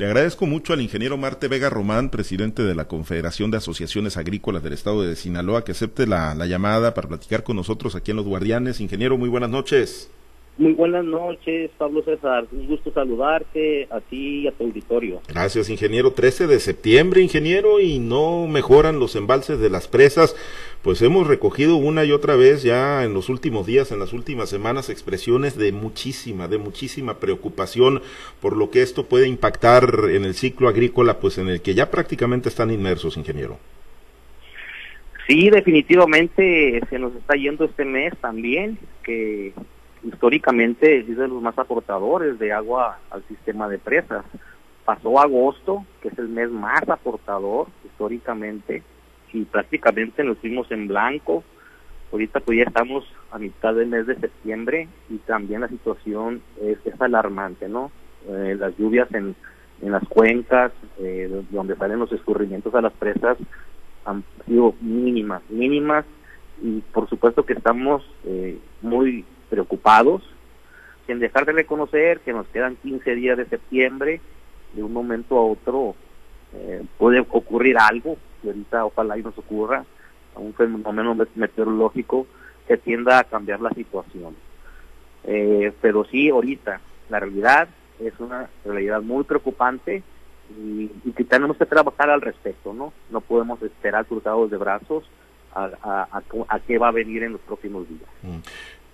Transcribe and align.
Le 0.00 0.06
agradezco 0.06 0.46
mucho 0.46 0.72
al 0.72 0.80
ingeniero 0.80 1.18
Marte 1.18 1.46
Vega 1.46 1.68
Román, 1.68 2.08
presidente 2.08 2.62
de 2.62 2.74
la 2.74 2.88
Confederación 2.88 3.50
de 3.50 3.58
Asociaciones 3.58 4.16
Agrícolas 4.16 4.62
del 4.62 4.72
Estado 4.72 5.02
de 5.02 5.14
Sinaloa, 5.14 5.62
que 5.62 5.72
acepte 5.72 6.06
la, 6.06 6.34
la 6.34 6.46
llamada 6.46 6.94
para 6.94 7.06
platicar 7.06 7.42
con 7.44 7.56
nosotros 7.56 7.94
aquí 7.94 8.10
en 8.10 8.16
Los 8.16 8.24
Guardianes. 8.24 8.80
Ingeniero, 8.80 9.18
muy 9.18 9.28
buenas 9.28 9.50
noches. 9.50 10.08
Muy 10.60 10.74
buenas 10.74 11.06
noches, 11.06 11.70
Pablo 11.78 12.02
César. 12.02 12.44
Un 12.52 12.66
gusto 12.66 12.92
saludarte 12.92 13.88
a 13.90 13.98
ti 14.02 14.40
y 14.40 14.46
a 14.46 14.52
tu 14.52 14.64
auditorio. 14.64 15.22
Gracias, 15.26 15.70
ingeniero. 15.70 16.12
13 16.12 16.46
de 16.46 16.60
septiembre, 16.60 17.22
ingeniero, 17.22 17.80
y 17.80 17.98
no 17.98 18.46
mejoran 18.46 18.98
los 18.98 19.16
embalses 19.16 19.58
de 19.58 19.70
las 19.70 19.88
presas. 19.88 20.36
Pues 20.82 21.00
hemos 21.00 21.26
recogido 21.26 21.76
una 21.76 22.04
y 22.04 22.12
otra 22.12 22.36
vez 22.36 22.62
ya 22.62 23.04
en 23.04 23.14
los 23.14 23.30
últimos 23.30 23.66
días, 23.66 23.90
en 23.90 24.00
las 24.00 24.12
últimas 24.12 24.50
semanas, 24.50 24.90
expresiones 24.90 25.56
de 25.56 25.72
muchísima, 25.72 26.46
de 26.46 26.58
muchísima 26.58 27.20
preocupación 27.20 28.02
por 28.42 28.54
lo 28.54 28.70
que 28.70 28.82
esto 28.82 29.06
puede 29.06 29.26
impactar 29.28 30.10
en 30.10 30.26
el 30.26 30.34
ciclo 30.34 30.68
agrícola, 30.68 31.20
pues 31.20 31.38
en 31.38 31.48
el 31.48 31.62
que 31.62 31.72
ya 31.72 31.90
prácticamente 31.90 32.50
están 32.50 32.70
inmersos, 32.70 33.16
ingeniero. 33.16 33.56
Sí, 35.26 35.48
definitivamente 35.48 36.82
se 36.90 36.98
nos 36.98 37.16
está 37.16 37.34
yendo 37.36 37.64
este 37.64 37.86
mes 37.86 38.12
también, 38.20 38.76
que 39.02 39.54
históricamente 40.02 41.00
es 41.00 41.16
de 41.16 41.28
los 41.28 41.42
más 41.42 41.58
aportadores 41.58 42.38
de 42.38 42.52
agua 42.52 42.98
al 43.10 43.22
sistema 43.24 43.68
de 43.68 43.78
presas. 43.78 44.24
Pasó 44.84 45.20
agosto, 45.20 45.84
que 46.00 46.08
es 46.08 46.18
el 46.18 46.28
mes 46.28 46.50
más 46.50 46.88
aportador 46.88 47.68
históricamente, 47.84 48.82
y 49.32 49.44
prácticamente 49.44 50.24
nos 50.24 50.38
fuimos 50.38 50.70
en 50.70 50.88
blanco. 50.88 51.44
Ahorita 52.12 52.40
pues 52.40 52.58
ya 52.58 52.64
estamos 52.64 53.04
a 53.30 53.38
mitad 53.38 53.74
del 53.74 53.88
mes 53.88 54.06
de 54.06 54.16
septiembre 54.16 54.88
y 55.08 55.18
también 55.18 55.60
la 55.60 55.68
situación 55.68 56.42
es, 56.60 56.78
alarmante, 57.00 57.68
¿no? 57.68 57.92
Eh, 58.28 58.56
las 58.58 58.76
lluvias 58.76 59.12
en, 59.14 59.36
en 59.80 59.92
las 59.92 60.06
cuencas, 60.08 60.72
eh, 60.98 61.44
donde 61.50 61.76
salen 61.76 62.00
los 62.00 62.12
escurrimientos 62.12 62.74
a 62.74 62.80
las 62.80 62.92
presas, 62.92 63.38
han 64.04 64.24
sido 64.46 64.74
mínimas, 64.80 65.42
mínimas, 65.48 66.04
y 66.62 66.80
por 66.92 67.08
supuesto 67.08 67.44
que 67.44 67.54
estamos 67.54 68.02
eh, 68.24 68.58
muy 68.82 69.24
preocupados, 69.50 70.22
sin 71.06 71.18
dejar 71.18 71.44
de 71.44 71.52
reconocer 71.52 72.20
que 72.20 72.32
nos 72.32 72.46
quedan 72.48 72.76
15 72.76 73.14
días 73.14 73.36
de 73.36 73.46
septiembre, 73.46 74.20
de 74.72 74.82
un 74.82 74.92
momento 74.92 75.36
a 75.36 75.44
otro 75.44 75.94
eh, 76.54 76.84
puede 76.96 77.20
ocurrir 77.20 77.76
algo, 77.78 78.16
y 78.42 78.48
ahorita 78.48 78.86
ojalá 78.86 79.18
y 79.18 79.22
nos 79.22 79.36
ocurra, 79.36 79.84
un 80.36 80.54
fenómeno 80.54 81.16
meteorológico 81.34 82.26
que 82.66 82.76
tienda 82.76 83.18
a 83.18 83.24
cambiar 83.24 83.60
la 83.60 83.70
situación. 83.70 84.34
Eh, 85.24 85.72
pero 85.80 86.04
sí, 86.04 86.30
ahorita, 86.30 86.80
la 87.08 87.20
realidad 87.20 87.68
es 87.98 88.18
una 88.18 88.48
realidad 88.64 89.02
muy 89.02 89.24
preocupante 89.24 90.02
y, 90.58 90.88
que 91.12 91.24
tenemos 91.24 91.56
que 91.56 91.66
trabajar 91.66 92.10
al 92.10 92.20
respecto, 92.20 92.72
¿no? 92.72 92.92
No 93.10 93.20
podemos 93.20 93.62
esperar 93.62 94.06
cruzados 94.06 94.50
de 94.50 94.56
brazos 94.56 95.04
a, 95.54 96.22
qué 96.66 96.78
va 96.78 96.88
a 96.88 96.92
venir 96.92 97.24
en 97.24 97.32
los 97.32 97.40
próximos 97.40 97.88
días. 97.88 98.08
Mm. 98.22 98.38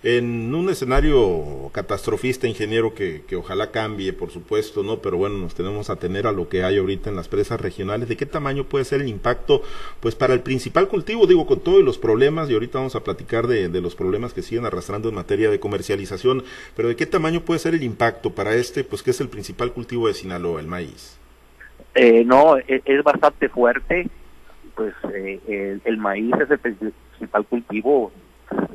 En 0.03 0.53
un 0.53 0.69
escenario 0.69 1.71
catastrofista, 1.73 2.47
ingeniero, 2.47 2.93
que, 2.93 3.23
que, 3.27 3.35
ojalá 3.35 3.71
cambie, 3.71 4.13
por 4.13 4.29
supuesto, 4.29 4.83
¿no? 4.83 4.99
Pero 4.99 5.17
bueno, 5.17 5.39
nos 5.39 5.55
tenemos 5.55 5.89
a 5.89 5.95
tener 5.95 6.27
a 6.27 6.31
lo 6.31 6.49
que 6.49 6.63
hay 6.63 6.77
ahorita 6.77 7.09
en 7.09 7.15
las 7.15 7.27
presas 7.27 7.59
regionales. 7.59 8.07
¿De 8.07 8.15
qué 8.15 8.27
tamaño 8.27 8.65
puede 8.65 8.85
ser 8.85 9.01
el 9.01 9.07
impacto, 9.07 9.63
pues, 9.99 10.13
para 10.13 10.35
el 10.35 10.41
principal 10.41 10.87
cultivo? 10.87 11.25
Digo, 11.25 11.47
con 11.47 11.61
todos 11.61 11.83
los 11.83 11.97
problemas, 11.97 12.47
y 12.47 12.53
ahorita 12.53 12.77
vamos 12.77 12.95
a 12.95 13.03
platicar 13.03 13.47
de, 13.47 13.69
de 13.69 13.81
los 13.81 13.95
problemas 13.95 14.35
que 14.35 14.43
siguen 14.43 14.65
arrastrando 14.65 15.09
en 15.09 15.15
materia 15.15 15.49
de 15.49 15.59
comercialización, 15.59 16.43
pero 16.75 16.89
¿de 16.89 16.95
qué 16.95 17.07
tamaño 17.07 17.41
puede 17.41 17.59
ser 17.59 17.73
el 17.73 17.81
impacto 17.81 18.29
para 18.29 18.53
este, 18.53 18.83
pues, 18.83 19.01
que 19.01 19.11
es 19.11 19.19
el 19.19 19.29
principal 19.29 19.73
cultivo 19.73 20.07
de 20.07 20.13
Sinaloa, 20.13 20.61
el 20.61 20.67
maíz? 20.67 21.17
Eh, 21.95 22.23
no, 22.23 22.55
e, 22.59 22.83
es, 22.85 23.03
bastante 23.03 23.49
fuerte. 23.49 24.07
Pues 24.75 24.93
eh, 25.11 25.39
el, 25.47 25.81
el, 25.83 25.97
maíz 25.97 26.35
es 26.39 26.51
el 26.51 26.59
principal 26.59 27.45
cultivo 27.47 28.11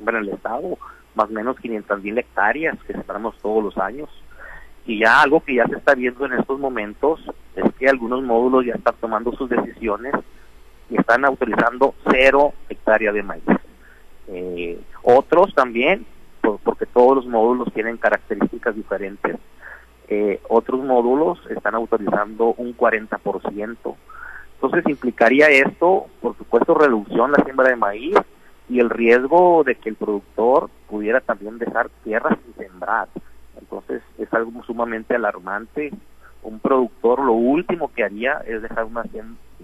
en 0.04 0.16
el 0.16 0.28
estado 0.30 0.76
más 1.14 1.28
o 1.28 1.32
menos 1.32 1.58
500 1.58 2.02
mil 2.02 2.18
hectáreas 2.18 2.78
que 2.86 2.92
sembramos 2.92 3.36
todos 3.38 3.62
los 3.62 3.78
años. 3.78 4.08
Y 4.84 5.00
ya 5.00 5.22
algo 5.22 5.40
que 5.40 5.54
ya 5.54 5.66
se 5.66 5.76
está 5.76 5.94
viendo 5.94 6.26
en 6.26 6.32
estos 6.32 6.58
momentos 6.58 7.20
es 7.54 7.72
que 7.74 7.88
algunos 7.88 8.22
módulos 8.22 8.66
ya 8.66 8.74
están 8.74 8.94
tomando 9.00 9.32
sus 9.32 9.48
decisiones 9.48 10.14
y 10.90 10.98
están 10.98 11.24
autorizando 11.24 11.94
cero 12.10 12.52
hectárea 12.68 13.12
de 13.12 13.22
maíz. 13.22 13.44
Eh, 14.28 14.80
otros 15.02 15.54
también, 15.54 16.04
porque 16.64 16.86
todos 16.86 17.16
los 17.16 17.26
módulos 17.26 17.72
tienen 17.72 17.96
características 17.96 18.74
diferentes, 18.74 19.36
eh, 20.08 20.40
otros 20.48 20.82
módulos 20.84 21.38
están 21.48 21.74
autorizando 21.74 22.54
un 22.56 22.76
40%. 22.76 23.96
Entonces 24.54 24.84
implicaría 24.88 25.48
esto, 25.48 26.06
por 26.20 26.36
supuesto, 26.36 26.74
reducción 26.74 27.32
la 27.32 27.42
siembra 27.44 27.68
de 27.68 27.76
maíz, 27.76 28.16
y 28.68 28.80
el 28.80 28.90
riesgo 28.90 29.64
de 29.64 29.74
que 29.74 29.88
el 29.88 29.96
productor 29.96 30.70
pudiera 30.88 31.20
también 31.20 31.58
dejar 31.58 31.90
tierras 32.04 32.38
sin 32.44 32.66
sembrar. 32.66 33.08
Entonces 33.58 34.02
es 34.18 34.32
algo 34.32 34.62
sumamente 34.64 35.14
alarmante. 35.14 35.92
Un 36.42 36.58
productor 36.58 37.20
lo 37.20 37.32
último 37.32 37.92
que 37.92 38.04
haría 38.04 38.42
es 38.46 38.62
dejar 38.62 38.84
una, 38.84 39.04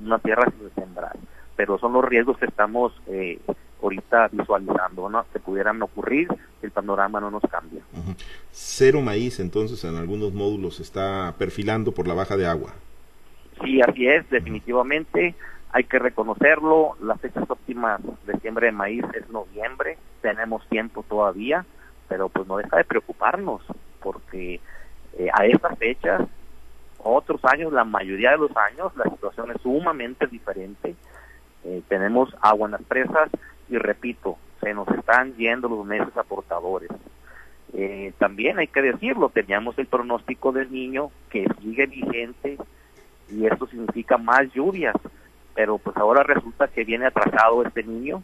una 0.00 0.18
tierra 0.18 0.50
sin 0.58 0.70
sembrar, 0.74 1.16
pero 1.56 1.78
son 1.78 1.92
los 1.92 2.04
riesgos 2.04 2.38
que 2.38 2.46
estamos 2.46 2.92
eh, 3.08 3.40
ahorita 3.82 4.28
visualizando, 4.32 5.08
¿no? 5.08 5.24
que 5.32 5.38
pudieran 5.38 5.80
ocurrir 5.82 6.28
si 6.60 6.66
el 6.66 6.72
panorama 6.72 7.20
no 7.20 7.30
nos 7.30 7.42
cambia. 7.42 7.82
Cero 8.50 9.00
maíz 9.02 9.40
entonces 9.40 9.82
en 9.84 9.96
algunos 9.96 10.32
módulos 10.32 10.80
está 10.80 11.34
perfilando 11.38 11.92
por 11.92 12.06
la 12.06 12.14
baja 12.14 12.36
de 12.36 12.46
agua. 12.46 12.72
Sí, 13.64 13.80
así 13.80 14.06
es, 14.06 14.28
definitivamente 14.30 15.34
hay 15.72 15.84
que 15.84 15.98
reconocerlo, 15.98 16.96
las 17.00 17.20
fechas 17.20 17.48
óptimas 17.48 18.00
de 18.26 18.38
siembra 18.40 18.66
de 18.66 18.72
maíz 18.72 19.04
es 19.14 19.28
noviembre, 19.28 19.98
tenemos 20.22 20.66
tiempo 20.68 21.04
todavía, 21.08 21.66
pero 22.08 22.28
pues 22.28 22.46
no 22.46 22.56
deja 22.56 22.76
de 22.78 22.84
preocuparnos, 22.84 23.62
porque 24.00 24.60
eh, 25.18 25.28
a 25.32 25.44
estas 25.44 25.78
fechas, 25.78 26.22
otros 26.98 27.44
años, 27.44 27.72
la 27.72 27.84
mayoría 27.84 28.30
de 28.30 28.38
los 28.38 28.56
años, 28.56 28.96
la 28.96 29.04
situación 29.04 29.50
es 29.50 29.60
sumamente 29.62 30.26
diferente. 30.26 30.94
Eh, 31.64 31.82
tenemos 31.88 32.34
agua 32.40 32.66
en 32.66 32.72
las 32.72 32.82
presas 32.82 33.30
y 33.68 33.76
repito, 33.76 34.38
se 34.60 34.72
nos 34.72 34.88
están 34.88 35.34
yendo 35.36 35.68
los 35.68 35.84
meses 35.84 36.16
aportadores. 36.16 36.90
Eh, 37.74 38.14
también 38.18 38.58
hay 38.58 38.68
que 38.68 38.80
decirlo, 38.80 39.28
teníamos 39.28 39.78
el 39.78 39.86
pronóstico 39.86 40.52
del 40.52 40.72
niño 40.72 41.10
que 41.28 41.46
sigue 41.60 41.86
vigente 41.86 42.56
y 43.30 43.44
esto 43.44 43.66
significa 43.66 44.16
más 44.16 44.50
lluvias 44.54 44.96
pero 45.58 45.76
pues 45.76 45.96
ahora 45.96 46.22
resulta 46.22 46.68
que 46.68 46.84
viene 46.84 47.06
atrasado 47.06 47.64
este 47.64 47.82
niño, 47.82 48.22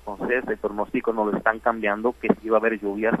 entonces 0.00 0.42
el 0.48 0.58
pronóstico 0.58 1.12
nos 1.12 1.30
lo 1.30 1.38
están 1.38 1.60
cambiando 1.60 2.12
que 2.20 2.26
sí 2.40 2.48
va 2.48 2.56
a 2.56 2.58
haber 2.58 2.80
lluvias 2.80 3.14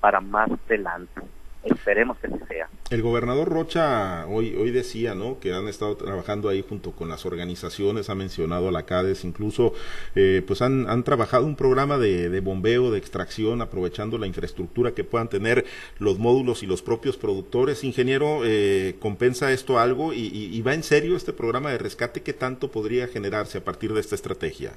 para 0.00 0.22
más 0.22 0.48
adelante. 0.64 1.20
Esperemos 1.64 2.18
que 2.18 2.26
así 2.26 2.36
sea. 2.48 2.68
El 2.90 3.00
gobernador 3.00 3.48
Rocha 3.48 4.26
hoy, 4.26 4.54
hoy 4.54 4.70
decía, 4.70 5.14
¿no? 5.14 5.40
Que 5.40 5.54
han 5.54 5.66
estado 5.66 5.96
trabajando 5.96 6.50
ahí 6.50 6.62
junto 6.66 6.92
con 6.92 7.08
las 7.08 7.24
organizaciones, 7.24 8.10
ha 8.10 8.14
mencionado 8.14 8.68
a 8.68 8.72
la 8.72 8.84
CADES, 8.84 9.24
incluso, 9.24 9.72
eh, 10.14 10.42
pues 10.46 10.60
han, 10.60 10.88
han 10.90 11.02
trabajado 11.04 11.46
un 11.46 11.56
programa 11.56 11.96
de, 11.96 12.28
de, 12.28 12.40
bombeo, 12.40 12.90
de 12.90 12.98
extracción, 12.98 13.62
aprovechando 13.62 14.18
la 14.18 14.26
infraestructura 14.26 14.92
que 14.92 15.04
puedan 15.04 15.28
tener 15.28 15.64
los 15.98 16.18
módulos 16.18 16.62
y 16.62 16.66
los 16.66 16.82
propios 16.82 17.16
productores. 17.16 17.82
Ingeniero, 17.82 18.42
eh, 18.44 18.96
¿compensa 19.00 19.50
esto 19.52 19.78
algo? 19.78 20.12
Y, 20.12 20.26
y, 20.26 20.62
va 20.62 20.74
en 20.74 20.82
serio 20.82 21.16
este 21.16 21.32
programa 21.32 21.70
de 21.70 21.78
rescate? 21.78 22.22
¿Qué 22.22 22.34
tanto 22.34 22.70
podría 22.70 23.08
generarse 23.08 23.58
a 23.58 23.64
partir 23.64 23.94
de 23.94 24.00
esta 24.00 24.14
estrategia? 24.14 24.72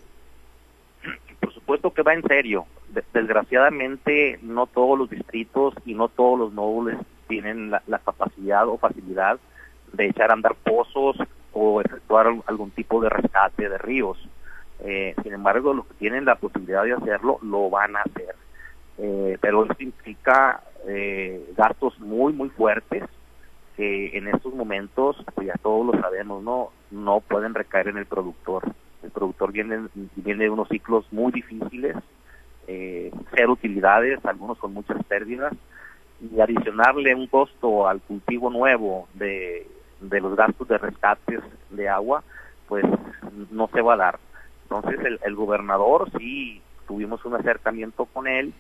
Supuesto 1.68 1.92
que 1.92 2.02
va 2.02 2.14
en 2.14 2.24
serio 2.24 2.66
desgraciadamente 3.12 4.40
no 4.42 4.68
todos 4.68 4.98
los 4.98 5.10
distritos 5.10 5.74
y 5.86 5.96
no 5.96 6.08
todos 6.08 6.40
los 6.40 6.54
módulos 6.54 6.96
tienen 7.28 7.72
la, 7.72 8.00
capacidad 8.06 8.66
o 8.70 8.78
facilidad 8.78 9.38
de 9.92 10.08
echar 10.08 10.30
a 10.30 10.36
andar 10.36 10.56
pozos 10.56 11.18
o 11.52 11.82
efectuar 11.82 12.28
algún 12.46 12.72
tipo 12.72 13.02
de 13.02 13.10
rescate 13.10 13.68
de 13.68 13.78
ríos. 13.80 14.18
Eh, 14.80 15.14
sin 15.22 15.34
embargo, 15.34 15.74
los 15.74 15.86
que 15.88 15.96
tienen 15.96 16.24
la 16.24 16.36
posibilidad 16.36 16.86
de 16.86 16.94
hacerlo 16.94 17.38
lo 17.42 17.70
van 17.70 17.98
a 17.98 18.02
hacer. 18.04 18.34
Eh, 19.00 19.38
pero 19.42 19.66
esto 19.66 19.84
implica 19.84 20.64
eh, 20.88 21.52
gastos 21.58 22.00
muy, 22.00 22.32
muy 22.32 22.48
fuertes 22.48 23.04
que 23.76 24.18
en 24.18 24.30
estos 24.30 24.54
momentos, 24.54 25.18
pues 25.36 25.48
ya 25.48 25.56
todos 25.62 25.86
lo 25.86 26.02
sabemos, 26.02 26.42
no, 26.42 26.70
no 26.92 27.20
pueden 27.20 27.54
recaer 27.54 27.90
en 27.90 27.98
el 27.98 28.06
productor. 28.06 28.64
El 29.08 29.12
productor 29.14 29.54
viene, 29.54 29.88
viene 30.18 30.44
de 30.44 30.50
unos 30.50 30.68
ciclos 30.68 31.06
muy 31.14 31.32
difíciles, 31.32 31.96
eh, 32.68 33.10
cero 33.34 33.54
utilidades, 33.54 34.20
algunos 34.26 34.58
con 34.58 34.74
muchas 34.74 35.02
pérdidas, 35.06 35.54
y 36.20 36.42
adicionarle 36.42 37.16
un 37.16 37.28
costo 37.28 37.88
al 37.88 38.02
cultivo 38.02 38.50
nuevo 38.50 39.08
de, 39.14 39.66
de 40.02 40.20
los 40.20 40.36
gastos 40.36 40.68
de 40.68 40.78
rescates 40.78 41.40
de 41.70 41.88
agua, 41.88 42.22
pues 42.68 42.84
no 43.50 43.70
se 43.70 43.82
va 43.82 43.94
a 43.94 43.98
dar. 43.98 44.20
Entonces 44.64 45.00
el, 45.06 45.22
el 45.24 45.36
gobernador 45.36 46.12
sí 46.18 46.62
tuvimos 46.86 47.24
un 47.24 47.36
acercamiento 47.36 48.08
con 48.08 48.28
él 48.28 48.54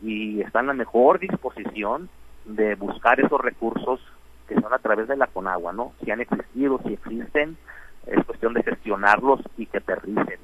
y 0.00 0.40
está 0.40 0.60
en 0.60 0.68
la 0.68 0.72
mejor 0.72 1.18
disposición 1.18 2.08
de 2.46 2.76
buscar 2.76 3.20
esos 3.20 3.38
recursos 3.42 4.00
que 4.48 4.54
son 4.54 4.72
a 4.72 4.78
través 4.78 5.06
de 5.06 5.18
la 5.18 5.26
Conagua, 5.26 5.74
¿no? 5.74 5.92
Si 6.02 6.10
han 6.10 6.22
existido, 6.22 6.80
si 6.86 6.94
existen, 6.94 7.58
es 8.06 8.24
cuestión 8.24 8.54
de 8.54 8.62
gestionarlos 8.62 9.40
y 9.56 9.66
que 9.66 9.78
aterricen. 9.78 10.38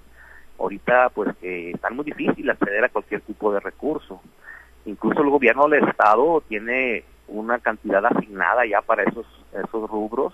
Ahorita, 0.59 1.11
pues, 1.11 1.37
que 1.37 1.71
están 1.71 1.97
muy 1.97 2.05
difícil 2.05 2.51
acceder 2.51 2.85
a 2.85 2.89
cualquier 2.89 3.21
tipo 3.23 3.53
de 3.53 3.61
recurso. 3.61 4.21
Incluso 4.87 5.23
el 5.23 5.31
gobierno 5.31 5.69
del 5.69 5.89
Estado 5.89 6.43
tiene 6.49 7.05
una 7.29 7.59
cantidad 7.59 8.05
asignada 8.07 8.67
ya 8.67 8.81
para 8.81 9.05
esos, 9.05 9.27
esos 9.53 9.91
rubros, 9.91 10.33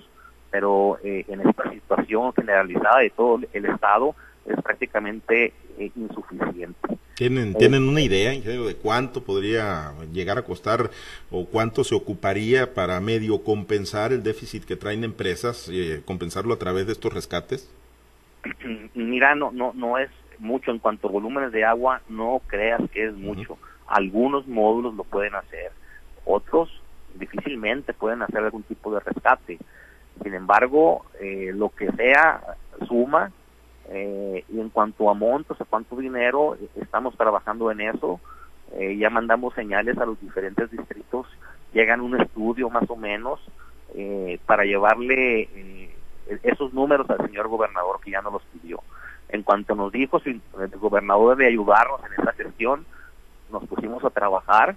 pero 0.50 0.98
eh, 1.02 1.24
en 1.28 1.46
esta 1.46 1.68
situación 1.70 2.32
generalizada 2.32 3.00
de 3.00 3.10
todo 3.10 3.40
el 3.52 3.64
Estado 3.66 4.14
es 4.46 4.60
prácticamente 4.62 5.52
eh, 5.78 5.90
insuficiente. 5.96 6.98
¿Tienen, 7.14 7.50
eh, 7.50 7.54
¿Tienen 7.58 7.88
una 7.88 8.00
idea, 8.00 8.34
ingeniero, 8.34 8.66
de 8.66 8.74
cuánto 8.74 9.22
podría 9.22 9.92
llegar 10.12 10.38
a 10.38 10.42
costar 10.42 10.90
o 11.30 11.46
cuánto 11.46 11.84
se 11.84 11.94
ocuparía 11.94 12.74
para 12.74 13.00
medio 13.00 13.42
compensar 13.42 14.12
el 14.12 14.22
déficit 14.22 14.64
que 14.64 14.76
traen 14.76 15.04
empresas, 15.04 15.68
eh, 15.72 16.02
compensarlo 16.04 16.54
a 16.54 16.58
través 16.58 16.86
de 16.86 16.92
estos 16.92 17.12
rescates? 17.12 17.72
Mira, 18.94 19.34
no, 19.34 19.52
no, 19.52 19.72
no 19.74 19.98
es 19.98 20.10
mucho 20.38 20.72
en 20.72 20.78
cuanto 20.78 21.08
a 21.08 21.12
volúmenes 21.12 21.52
de 21.52 21.64
agua, 21.64 22.02
no 22.08 22.40
creas 22.46 22.80
que 22.92 23.06
es 23.06 23.14
mucho. 23.14 23.58
Algunos 23.86 24.46
módulos 24.48 24.94
lo 24.94 25.04
pueden 25.04 25.34
hacer, 25.34 25.70
otros 26.24 26.70
difícilmente 27.14 27.92
pueden 27.92 28.22
hacer 28.22 28.38
algún 28.38 28.64
tipo 28.64 28.92
de 28.92 29.00
rescate. 29.00 29.58
Sin 30.22 30.34
embargo, 30.34 31.04
lo 31.20 31.68
que 31.70 31.90
sea 31.92 32.56
suma 32.88 33.30
eh, 33.88 34.44
y 34.48 34.60
en 34.60 34.70
cuanto 34.70 35.10
a 35.10 35.14
montos, 35.14 35.60
a 35.60 35.64
cuánto 35.64 35.96
dinero, 35.96 36.56
estamos 36.76 37.16
trabajando 37.16 37.70
en 37.70 37.82
eso. 37.82 38.20
Eh, 38.72 38.96
ya 38.96 39.10
mandamos 39.10 39.54
señales 39.54 39.98
a 39.98 40.06
los 40.06 40.20
diferentes 40.20 40.70
distritos, 40.70 41.26
llegan 41.72 42.00
un 42.00 42.20
estudio 42.20 42.70
más 42.70 42.88
o 42.88 42.96
menos 42.96 43.40
eh, 43.94 44.38
para 44.46 44.64
llevarle 44.64 45.92
esos 46.42 46.72
números 46.72 47.08
al 47.10 47.24
señor 47.26 47.48
gobernador 47.48 48.00
que 48.00 48.10
ya 48.10 48.22
nos 48.22 48.32
los 48.32 48.42
pidió. 48.44 48.80
En 49.28 49.42
cuanto 49.42 49.74
nos 49.74 49.92
dijo 49.92 50.18
si 50.20 50.30
el 50.30 50.68
gobernador 50.78 51.36
debe 51.36 51.50
ayudarnos 51.50 52.00
en 52.04 52.12
esta 52.18 52.32
gestión, 52.32 52.86
nos 53.52 53.64
pusimos 53.66 54.04
a 54.04 54.10
trabajar 54.10 54.74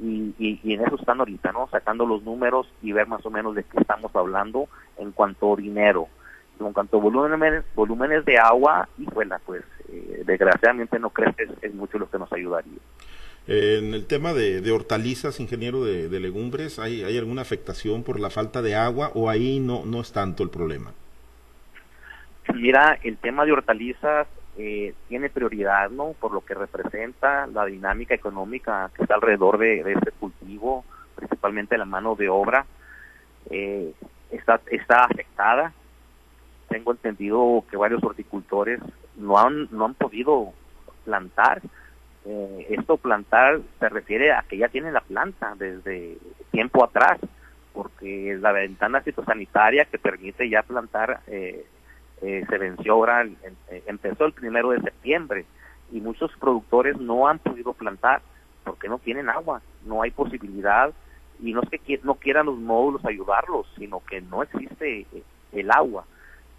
y, 0.00 0.34
y, 0.38 0.74
en 0.74 0.82
eso 0.82 0.96
están 0.96 1.20
ahorita, 1.20 1.52
¿no? 1.52 1.68
Sacando 1.68 2.06
los 2.06 2.22
números 2.22 2.66
y 2.82 2.92
ver 2.92 3.06
más 3.06 3.24
o 3.26 3.30
menos 3.30 3.54
de 3.54 3.64
qué 3.64 3.78
estamos 3.80 4.14
hablando 4.14 4.68
en 4.96 5.12
cuanto 5.12 5.52
a 5.52 5.56
dinero 5.56 6.08
en 6.66 6.72
cuanto 6.72 6.98
a 6.98 7.00
volúmenes, 7.00 7.64
volúmenes 7.74 8.24
de 8.24 8.38
agua, 8.38 8.88
y 8.98 9.04
bueno, 9.04 9.36
pues 9.44 9.62
eh, 9.88 10.22
desgraciadamente 10.26 10.98
no 10.98 11.10
creo 11.10 11.34
que 11.34 11.48
es, 11.62 11.74
mucho 11.74 11.98
lo 11.98 12.10
que 12.10 12.18
nos 12.18 12.32
ayudaría. 12.32 12.78
En 13.46 13.94
el 13.94 14.06
tema 14.06 14.32
de, 14.32 14.70
hortalizas, 14.70 15.40
ingeniero 15.40 15.84
de, 15.84 16.20
legumbres, 16.20 16.78
¿hay, 16.78 17.02
¿hay, 17.02 17.18
alguna 17.18 17.42
afectación 17.42 18.04
por 18.04 18.20
la 18.20 18.30
falta 18.30 18.62
de 18.62 18.76
agua 18.76 19.10
o 19.14 19.28
ahí 19.28 19.58
no, 19.58 19.84
no 19.84 20.00
es 20.00 20.12
tanto 20.12 20.42
el 20.42 20.50
problema? 20.50 20.92
Mira, 22.54 22.98
el 23.02 23.16
tema 23.16 23.44
de 23.44 23.52
hortalizas 23.52 24.28
eh, 24.58 24.94
tiene 25.08 25.30
prioridad, 25.30 25.90
¿no? 25.90 26.14
Por 26.20 26.32
lo 26.32 26.44
que 26.44 26.54
representa 26.54 27.46
la 27.46 27.64
dinámica 27.64 28.14
económica 28.14 28.90
que 28.94 29.02
está 29.02 29.14
alrededor 29.14 29.58
de, 29.58 29.80
este 29.80 30.12
cultivo, 30.12 30.84
principalmente 31.16 31.78
la 31.78 31.86
mano 31.86 32.14
de 32.14 32.28
obra, 32.28 32.66
eh, 33.48 33.92
está, 34.30 34.60
está 34.70 35.04
afectada 35.04 35.72
tengo 36.70 36.92
entendido 36.92 37.64
que 37.68 37.76
varios 37.76 38.02
horticultores 38.02 38.80
no 39.16 39.36
han, 39.38 39.68
no 39.72 39.86
han 39.86 39.94
podido 39.94 40.52
plantar. 41.04 41.60
Eh, 42.24 42.66
esto 42.70 42.96
plantar 42.96 43.60
se 43.80 43.88
refiere 43.88 44.32
a 44.32 44.42
que 44.42 44.56
ya 44.56 44.68
tienen 44.68 44.94
la 44.94 45.00
planta 45.00 45.54
desde 45.58 46.16
tiempo 46.52 46.84
atrás, 46.84 47.18
porque 47.72 48.38
la 48.40 48.52
ventana 48.52 49.00
fitosanitaria 49.00 49.84
que 49.86 49.98
permite 49.98 50.48
ya 50.48 50.62
plantar 50.62 51.20
eh, 51.26 51.66
eh, 52.22 52.44
se 52.48 52.58
venció 52.58 52.92
ahora, 52.92 53.26
empezó 53.86 54.26
el 54.26 54.32
primero 54.32 54.70
de 54.70 54.80
septiembre 54.80 55.46
y 55.90 56.00
muchos 56.00 56.30
productores 56.38 56.98
no 56.98 57.26
han 57.26 57.40
podido 57.40 57.72
plantar 57.72 58.22
porque 58.62 58.88
no 58.88 58.98
tienen 58.98 59.28
agua, 59.28 59.60
no 59.86 60.02
hay 60.02 60.12
posibilidad 60.12 60.92
y 61.40 61.52
no 61.52 61.62
es 61.62 61.80
que 61.80 62.00
no 62.04 62.14
quieran 62.14 62.46
los 62.46 62.58
módulos 62.58 63.04
ayudarlos, 63.04 63.66
sino 63.76 64.04
que 64.04 64.20
no 64.20 64.44
existe 64.44 65.06
el 65.52 65.70
agua. 65.72 66.04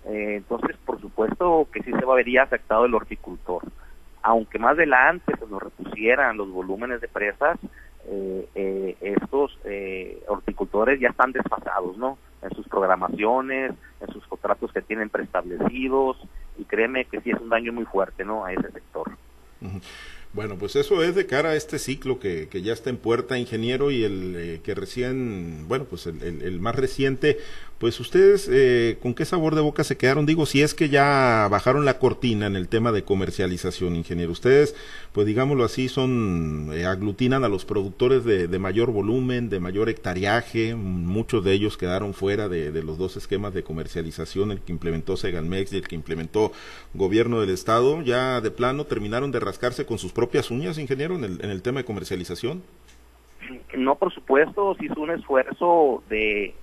Eh, 0.05 0.35
entonces, 0.37 0.75
por 0.85 0.99
supuesto 0.99 1.67
que 1.71 1.83
sí 1.83 1.91
se 1.91 2.05
vería 2.05 2.43
afectado 2.43 2.85
el 2.85 2.93
horticultor. 2.93 3.63
Aunque 4.23 4.59
más 4.59 4.73
adelante 4.73 5.33
se 5.37 5.47
nos 5.47 5.61
repusieran 5.61 6.37
los 6.37 6.49
volúmenes 6.51 7.01
de 7.01 7.07
presas, 7.07 7.57
eh, 8.07 8.47
eh, 8.55 8.95
estos 9.01 9.57
horticultores 10.27 10.99
ya 10.99 11.09
están 11.09 11.31
desfasados, 11.31 11.97
¿no? 11.97 12.17
En 12.41 12.51
sus 12.55 12.67
programaciones, 12.67 13.73
en 13.99 14.13
sus 14.13 14.25
contratos 14.27 14.71
que 14.71 14.81
tienen 14.81 15.09
preestablecidos, 15.09 16.17
y 16.57 16.65
créeme 16.65 17.05
que 17.05 17.21
sí 17.21 17.31
es 17.31 17.39
un 17.39 17.49
daño 17.49 17.73
muy 17.73 17.85
fuerte, 17.85 18.25
¿no? 18.25 18.45
A 18.45 18.53
ese 18.53 18.71
sector. 18.71 19.11
Bueno, 20.33 20.55
pues 20.57 20.75
eso 20.75 21.03
es 21.03 21.13
de 21.13 21.27
cara 21.27 21.49
a 21.49 21.55
este 21.55 21.77
ciclo 21.77 22.19
que, 22.19 22.47
que 22.47 22.61
ya 22.61 22.73
está 22.73 22.89
en 22.89 22.97
puerta, 22.97 23.37
ingeniero, 23.37 23.91
y 23.91 24.03
el 24.03 24.61
que 24.63 24.73
recién, 24.75 25.67
bueno, 25.67 25.85
pues 25.85 26.07
el, 26.07 26.41
el, 26.41 26.59
más 26.59 26.75
reciente, 26.75 27.37
pues 27.81 27.99
ustedes, 27.99 28.47
eh, 28.47 28.99
¿con 29.01 29.15
qué 29.15 29.25
sabor 29.25 29.55
de 29.55 29.61
boca 29.61 29.83
se 29.83 29.97
quedaron? 29.97 30.27
Digo, 30.27 30.45
si 30.45 30.61
es 30.61 30.75
que 30.75 30.87
ya 30.87 31.47
bajaron 31.49 31.83
la 31.83 31.97
cortina 31.97 32.45
en 32.45 32.55
el 32.55 32.67
tema 32.67 32.91
de 32.91 33.01
comercialización, 33.01 33.95
ingeniero. 33.95 34.31
Ustedes, 34.31 34.75
pues 35.13 35.25
digámoslo 35.25 35.63
así, 35.63 35.87
son, 35.87 36.69
eh, 36.73 36.85
aglutinan 36.85 37.43
a 37.43 37.49
los 37.49 37.65
productores 37.65 38.23
de, 38.23 38.59
mayor 38.59 38.91
volumen, 38.91 39.49
de 39.49 39.59
mayor 39.59 39.89
hectariaje. 39.89 40.75
Muchos 40.75 41.43
de 41.43 41.53
ellos 41.53 41.75
quedaron 41.75 42.13
fuera 42.13 42.49
de, 42.49 42.71
de, 42.71 42.83
los 42.83 42.99
dos 42.99 43.17
esquemas 43.17 43.51
de 43.55 43.63
comercialización, 43.63 44.51
el 44.51 44.61
que 44.61 44.73
implementó 44.73 45.17
Segalmex 45.17 45.73
y 45.73 45.77
el 45.77 45.87
que 45.87 45.95
implementó 45.95 46.51
Gobierno 46.93 47.41
del 47.41 47.49
Estado. 47.49 48.03
Ya 48.03 48.41
de 48.41 48.51
plano 48.51 48.85
terminaron 48.85 49.31
de 49.31 49.39
rascarse 49.39 49.87
con 49.87 49.97
sus 49.97 50.13
propias 50.13 50.51
uñas, 50.51 50.77
ingeniero, 50.77 51.15
en 51.15 51.23
el, 51.23 51.43
en 51.43 51.49
el 51.49 51.63
tema 51.63 51.79
de 51.79 51.85
comercialización. 51.85 52.61
No, 53.75 53.95
por 53.95 54.13
supuesto, 54.13 54.75
se 54.75 54.85
hizo 54.85 55.01
un 55.01 55.09
esfuerzo 55.09 56.03
de 56.09 56.53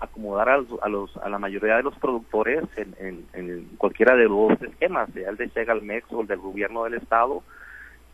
acomodar 0.00 0.48
a, 0.48 0.58
los, 0.88 1.16
a, 1.16 1.28
la 1.28 1.38
mayoría 1.38 1.76
de 1.76 1.82
los 1.82 1.96
productores 1.98 2.64
en, 2.76 3.68
cualquiera 3.78 4.14
de 4.14 4.24
los 4.24 4.60
esquemas, 4.60 5.10
sea 5.12 5.30
el 5.30 5.36
de 5.36 5.48
Segalmex 5.50 6.12
o 6.12 6.20
el 6.20 6.26
del 6.26 6.38
gobierno 6.38 6.84
del 6.84 6.94
estado, 6.94 7.42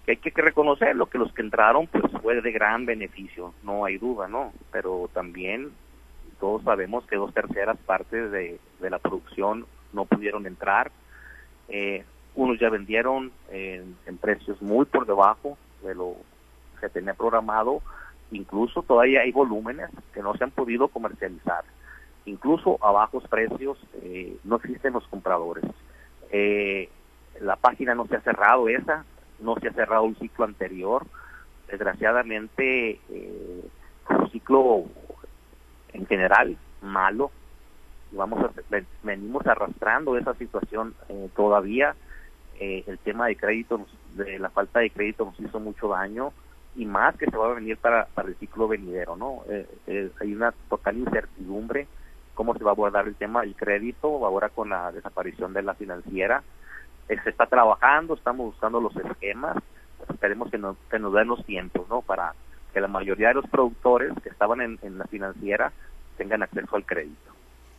que 0.05 0.13
hay 0.13 0.17
que, 0.17 0.31
reconocer 0.43 0.97
lo 0.97 1.07
que 1.07 1.19
los 1.19 1.33
que 1.33 1.43
entraron 1.43 1.87
pues 1.87 2.05
fue 2.23 2.41
de 2.41 2.53
gran 2.53 2.87
beneficio, 2.87 3.55
no 3.63 3.85
hay 3.85 3.99
duda, 3.99 4.29
¿no? 4.29 4.53
Pero 4.71 5.09
también 5.13 5.71
todos 6.41 6.63
sabemos 6.63 7.07
que 7.07 7.17
dos 7.17 7.33
terceras 7.35 7.79
partes 7.79 8.31
de, 8.31 8.59
la 8.81 8.99
producción 8.99 9.67
no 9.93 10.05
pudieron 10.05 10.47
entrar, 10.47 10.91
eh, 11.69 12.05
unos 12.35 12.59
ya 12.59 12.71
vendieron 12.71 13.31
en, 13.51 13.97
en 14.07 14.19
precios 14.19 14.61
muy 14.63 14.85
por 14.87 15.07
debajo 15.07 15.59
de 15.83 15.95
lo 15.95 16.17
que 16.81 16.89
tenía 16.89 17.15
programado, 17.15 17.81
incluso 18.33 18.83
todavía 18.83 19.21
hay 19.21 19.33
volúmenes 19.33 19.91
que 20.13 20.23
no 20.23 20.35
se 20.37 20.45
han 20.45 20.51
podido 20.51 20.89
comercializar. 20.89 21.65
Incluso 22.25 22.79
a 22.85 22.93
bajos 22.93 23.27
precios 23.29 23.79
eh, 24.03 24.37
no 24.45 24.57
existen 24.57 24.93
los 24.93 25.07
compradores. 25.09 25.65
Eh, 26.31 26.89
la 27.41 27.57
página 27.57 27.95
no 27.95 28.07
se 28.07 28.17
ha 28.17 28.21
cerrado 28.21 28.69
esa, 28.69 29.05
no 29.41 29.57
se 29.57 29.69
ha 29.69 29.73
cerrado 29.73 30.07
el 30.07 30.17
ciclo 30.17 30.45
anterior. 30.45 31.05
Desgraciadamente, 31.69 33.01
eh, 33.09 33.65
un 34.09 34.31
ciclo 34.31 34.85
en 35.93 36.07
general 36.07 36.57
malo. 36.81 37.31
Vamos 38.13 38.45
a, 38.45 38.51
venimos 39.03 39.47
arrastrando 39.47 40.17
esa 40.17 40.35
situación 40.35 40.95
eh, 41.09 41.29
todavía. 41.35 41.97
el 42.61 42.99
tema 42.99 43.27
de 43.27 43.35
crédito, 43.35 43.85
de 44.15 44.39
la 44.39 44.51
falta 44.51 44.81
de 44.81 44.91
crédito 44.91 45.25
nos 45.25 45.41
hizo 45.41 45.59
mucho 45.59 45.89
daño 45.89 46.33
y 46.75 46.87
más 46.87 47.17
que 47.17 47.27
se 47.27 47.37
va 47.37 47.51
a 47.51 47.55
venir 47.55 47.77
para, 47.77 48.07
para 48.07 48.29
el 48.29 48.37
ciclo 48.37 48.69
venidero, 48.69 49.17
¿no? 49.17 49.43
Eh, 49.49 49.67
eh, 49.87 50.11
hay 50.21 50.33
una 50.33 50.53
total 50.69 50.99
incertidumbre 50.99 51.87
cómo 52.35 52.55
se 52.55 52.65
va 52.65 52.71
a 52.71 52.75
abordar 52.75 53.07
el 53.07 53.15
tema 53.15 53.43
del 53.43 53.55
crédito 53.55 54.25
ahora 54.25 54.49
con 54.49 54.71
la 54.71 54.93
desaparición 54.93 55.53
de 55.53 55.63
la 55.63 55.75
financiera. 55.75 56.43
Eh, 57.09 57.17
se 57.23 57.31
está 57.31 57.47
trabajando, 57.47 58.15
estamos 58.15 58.47
buscando 58.47 58.81
los 58.81 58.97
esquemas, 58.97 59.57
esperemos 60.09 60.51
que 60.51 60.59
nos, 60.59 60.77
den 60.91 61.29
los 61.29 61.45
tiempos, 61.45 61.89
¿no? 61.89 62.03
Para 62.03 62.35
que 62.73 62.81
la 62.81 62.89
mayoría 62.89 63.29
de 63.29 63.35
los 63.35 63.47
productores 63.49 64.13
que 64.23 64.31
estaban 64.31 64.61
en 64.61 64.99
la 64.99 65.05
financiera 65.05 65.73
tengan 66.17 66.43
acceso 66.43 66.77
al 66.77 66.87
crédito. 66.87 67.32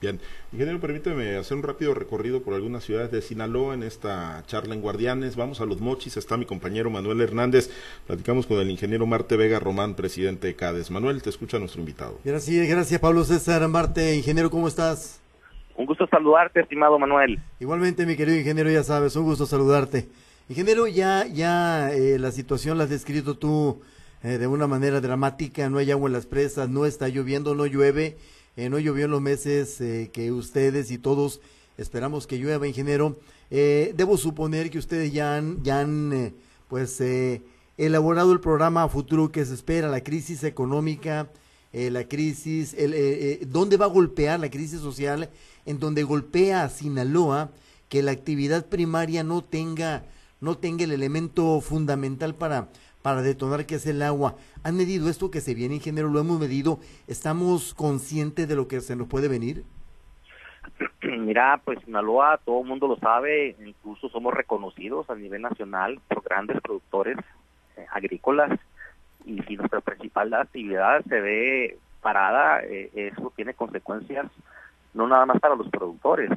Bien, 0.03 0.19
ingeniero, 0.51 0.81
permíteme 0.81 1.38
hacer 1.38 1.55
un 1.55 1.63
rápido 1.63 1.93
recorrido 1.93 2.41
por 2.41 2.55
algunas 2.55 2.83
ciudades 2.83 3.10
de 3.10 3.22
Sinaloa 3.22 3.74
en 3.74 3.83
esta 3.83 4.43
charla 4.48 4.75
en 4.75 4.81
Guardianes. 4.81 5.38
Vamos 5.38 5.62
a 5.62 5.65
los 5.65 5.79
Mochis, 5.79 6.17
está 6.17 6.36
mi 6.36 6.43
compañero 6.43 6.89
Manuel 6.89 7.22
Hernández. 7.22 7.72
Platicamos 8.05 8.45
con 8.45 8.60
el 8.60 8.69
ingeniero 8.69 9.05
Marte 9.05 9.38
Vega 9.38 9.60
Román, 9.60 9.95
presidente 9.95 10.48
de 10.48 10.55
CADES. 10.55 10.91
Manuel, 10.91 11.22
te 11.22 11.29
escucha 11.29 11.57
nuestro 11.57 11.79
invitado. 11.79 12.19
Gracias, 12.25 12.67
gracias 12.67 13.00
Pablo 13.00 13.24
César 13.24 13.65
Marte. 13.69 14.17
Ingeniero, 14.17 14.50
¿cómo 14.50 14.67
estás? 14.67 15.22
Un 15.77 15.86
gusto 15.86 16.05
saludarte, 16.07 16.60
estimado 16.60 17.00
Manuel. 17.00 17.39
Igualmente, 17.62 18.05
mi 18.05 18.17
querido 18.17 18.38
ingeniero, 18.38 18.69
ya 18.69 18.83
sabes, 18.83 19.15
un 19.15 19.24
gusto 19.24 19.45
saludarte. 19.45 20.10
Ingeniero, 20.50 20.86
ya, 20.86 21.27
ya 21.27 21.93
eh, 21.93 22.19
la 22.19 22.33
situación 22.33 22.77
la 22.77 22.83
has 22.83 22.89
descrito 22.89 23.38
tú 23.38 23.81
eh, 24.22 24.38
de 24.38 24.48
una 24.48 24.67
manera 24.67 25.00
dramática, 25.00 25.69
no 25.69 25.77
hay 25.77 25.91
agua 25.91 26.10
en 26.10 26.13
las 26.13 26.25
presas, 26.25 26.67
no 26.67 26.86
está 26.86 27.07
lloviendo, 27.07 27.55
no 27.55 27.65
llueve 27.67 28.17
eh, 28.55 28.69
no 28.69 28.77
llovió 28.77 29.05
en 29.05 29.12
los 29.12 29.22
meses 29.22 29.81
eh, 29.81 30.12
que 30.13 30.31
ustedes 30.31 30.91
y 30.91 31.00
todos 31.00 31.41
esperamos 31.77 32.27
que 32.27 32.38
llueva, 32.38 32.67
ingeniero. 32.67 33.17
Eh, 33.50 33.93
debo 33.98 34.17
suponer 34.17 34.69
que 34.69 34.77
ustedes 34.77 35.12
ya 35.12 35.36
han, 35.36 35.63
ya 35.63 35.79
han 35.79 36.33
pues, 36.67 37.01
elaborado 37.77 38.31
el 38.31 38.39
programa 38.39 38.88
futuro 38.89 39.31
que 39.31 39.45
se 39.45 39.55
espera, 39.55 39.88
la 39.88 40.03
crisis 40.03 40.43
económica, 40.43 41.29
la 41.72 42.07
crisis, 42.07 42.75
el, 42.75 43.50
¿dónde 43.51 43.77
va 43.77 43.86
a 43.86 43.89
golpear 43.89 44.39
la 44.39 44.51
crisis 44.51 44.79
social? 44.79 45.29
En 45.65 45.79
donde 45.79 46.03
golpea 46.03 46.63
a 46.63 46.69
Sinaloa, 46.69 47.51
que 47.89 48.03
la 48.03 48.12
actividad 48.12 48.67
primaria 48.67 49.24
no 49.24 49.43
tenga, 49.43 50.05
no 50.39 50.57
tenga 50.57 50.83
el 50.83 50.91
elemento 50.91 51.62
fundamental 51.62 52.36
para 52.36 52.69
para 53.03 53.22
detonar 53.22 53.67
que 53.67 53.75
es 53.75 53.86
el 53.86 54.01
agua. 54.01 54.36
¿Han 54.63 54.75
medido 54.75 55.10
esto 55.10 55.29
que 55.29 55.41
se 55.41 55.53
viene, 55.53 55.75
ingeniero? 55.75 56.10
¿Lo 56.10 56.19
hemos 56.19 56.39
medido? 56.39 56.79
¿Estamos 57.07 57.75
conscientes 57.75 58.48
de 58.48 58.55
lo 58.55 58.67
que 58.67 58.81
se 58.81 58.95
nos 58.95 59.07
puede 59.07 59.27
venir? 59.27 59.63
Mira, 61.03 61.62
pues 61.63 61.79
Sinaloa, 61.83 62.39
todo 62.43 62.62
el 62.62 62.67
mundo 62.67 62.88
lo 62.88 62.98
sabe, 62.98 63.55
incluso 63.63 64.10
somos 64.10 64.33
reconocidos 64.33 65.07
a 65.10 65.15
nivel 65.15 65.41
nacional 65.41 66.00
por 66.07 66.24
grandes 66.24 66.60
productores 66.62 67.17
eh, 67.77 67.86
agrícolas 67.91 68.57
y 69.25 69.41
si 69.43 69.57
nuestra 69.57 69.81
principal 69.81 70.33
actividad 70.33 71.03
se 71.03 71.22
ve 71.22 71.77
parada, 72.01 72.63
eh, 72.63 72.89
eso 72.95 73.31
tiene 73.36 73.53
consecuencias 73.53 74.27
no 74.93 75.07
nada 75.07 75.25
más 75.25 75.39
para 75.39 75.55
los 75.55 75.69
productores, 75.69 76.29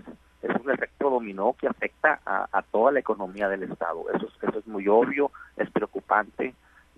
es 0.48 0.64
un 0.64 0.70
efecto 0.70 1.10
dominó 1.10 1.54
que 1.58 1.68
afecta 1.68 2.20
a, 2.24 2.62
toda 2.70 2.92
la 2.92 3.00
economía 3.00 3.48
del 3.48 3.64
Estado. 3.64 4.04
Eso 4.14 4.26
es, 4.26 4.48
eso 4.48 4.58
es 4.58 4.66
muy 4.66 4.88
obvio, 4.88 5.30
es 5.56 5.70
preocupante. 5.70 6.54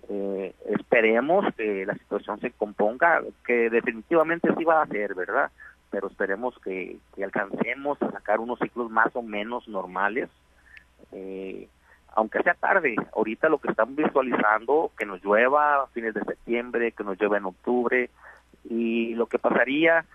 Eh, 0.09 0.55
esperemos 0.65 1.45
que 1.55 1.85
la 1.85 1.93
situación 1.93 2.39
se 2.39 2.51
componga, 2.51 3.21
que 3.45 3.69
definitivamente 3.69 4.49
sí 4.57 4.63
va 4.63 4.81
a 4.81 4.87
ser, 4.87 5.13
¿verdad? 5.13 5.51
Pero 5.91 6.07
esperemos 6.07 6.57
que, 6.63 6.97
alcancemos 7.23 8.01
a 8.01 8.11
sacar 8.11 8.39
unos 8.39 8.59
ciclos 8.59 8.89
más 8.89 9.15
o 9.15 9.21
menos 9.21 9.67
normales. 9.67 10.29
Eh, 11.11 11.67
aunque 12.15 12.41
sea 12.41 12.55
tarde, 12.55 12.95
ahorita 13.15 13.49
lo 13.49 13.59
que 13.59 13.69
estamos 13.69 13.95
visualizando, 13.95 14.91
que 14.97 15.05
nos 15.05 15.23
llueva 15.23 15.83
a 15.83 15.87
fines 15.87 16.13
de 16.13 16.23
septiembre, 16.23 16.91
que 16.91 17.03
nos 17.03 17.19
llueva 17.19 17.37
en 17.37 17.45
octubre, 17.45 18.09
y 18.67 19.13
lo 19.15 19.27
que 19.27 19.39
pasaría 19.39 20.05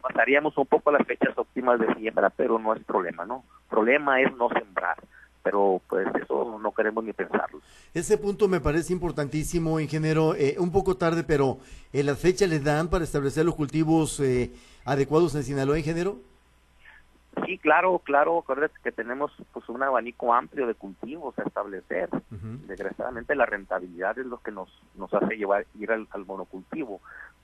pasaríamos 0.00 0.56
un 0.56 0.66
poco 0.66 0.90
a 0.90 0.94
las 0.94 1.06
fechas 1.06 1.36
óptimas 1.36 1.80
de 1.80 1.92
siembra, 1.94 2.30
pero 2.30 2.58
no 2.58 2.74
es 2.74 2.84
problema, 2.84 3.24
¿no? 3.24 3.44
Problema 3.68 4.20
es 4.20 4.34
no 4.36 4.48
sembrar, 4.50 4.96
pero 5.42 5.80
pues 5.88 6.06
eso 6.22 6.58
no 6.60 6.72
queremos 6.72 7.04
ni 7.04 7.12
pensarlo. 7.12 7.60
Ese 7.92 8.18
punto 8.18 8.48
me 8.48 8.60
parece 8.60 8.92
importantísimo, 8.92 9.80
ingeniero, 9.80 10.34
eh, 10.34 10.56
un 10.58 10.70
poco 10.70 10.96
tarde, 10.96 11.24
pero 11.24 11.58
eh, 11.92 12.02
¿las 12.02 12.18
fechas 12.18 12.48
les 12.48 12.62
dan 12.62 12.88
para 12.88 13.04
establecer 13.04 13.44
los 13.44 13.54
cultivos 13.54 14.20
eh, 14.20 14.52
adecuados 14.84 15.34
en 15.34 15.42
Sinaloa, 15.42 15.78
ingeniero? 15.78 16.16
Sí, 17.46 17.56
claro, 17.56 17.98
claro, 18.04 18.38
acuérdate 18.38 18.74
que 18.84 18.92
tenemos 18.92 19.32
pues 19.54 19.66
un 19.70 19.82
abanico 19.82 20.34
amplio 20.34 20.66
de 20.66 20.74
cultivos 20.74 21.36
a 21.38 21.42
establecer. 21.42 22.10
Desgraciadamente 22.68 23.34
la 23.34 23.46
rentabilidad 23.46 24.18
es 24.18 24.26
lo 24.26 24.36
que 24.38 24.50
nos, 24.50 24.68
nos 24.96 25.12
hace 25.14 25.36
llevar 25.36 25.64
ir 25.78 25.90
al 25.90 26.06
monocultivo 26.26 27.00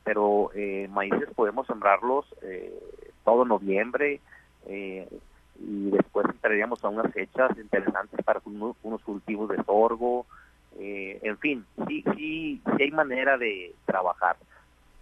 pero 0.09 0.50
eh, 0.55 0.88
maíces 0.91 1.29
podemos 1.35 1.67
sembrarlos 1.67 2.25
eh, 2.41 2.73
todo 3.27 3.45
noviembre 3.45 4.23
eh, 4.67 5.07
y 5.61 5.91
después 5.91 6.25
entraríamos 6.31 6.83
a 6.83 6.88
unas 6.88 7.12
fechas 7.12 7.50
interesantes 7.59 8.19
para 8.25 8.41
unos, 8.47 9.03
cultivos 9.03 9.50
de 9.50 9.62
sorgo, 9.65 10.25
eh, 10.79 11.21
en 11.23 11.37
fin, 11.37 11.67
sí, 11.87 12.03
sí, 12.17 12.62
sí 12.65 12.83
hay 12.83 12.91
manera 12.91 13.37
de 13.37 13.75
trabajar. 13.85 14.37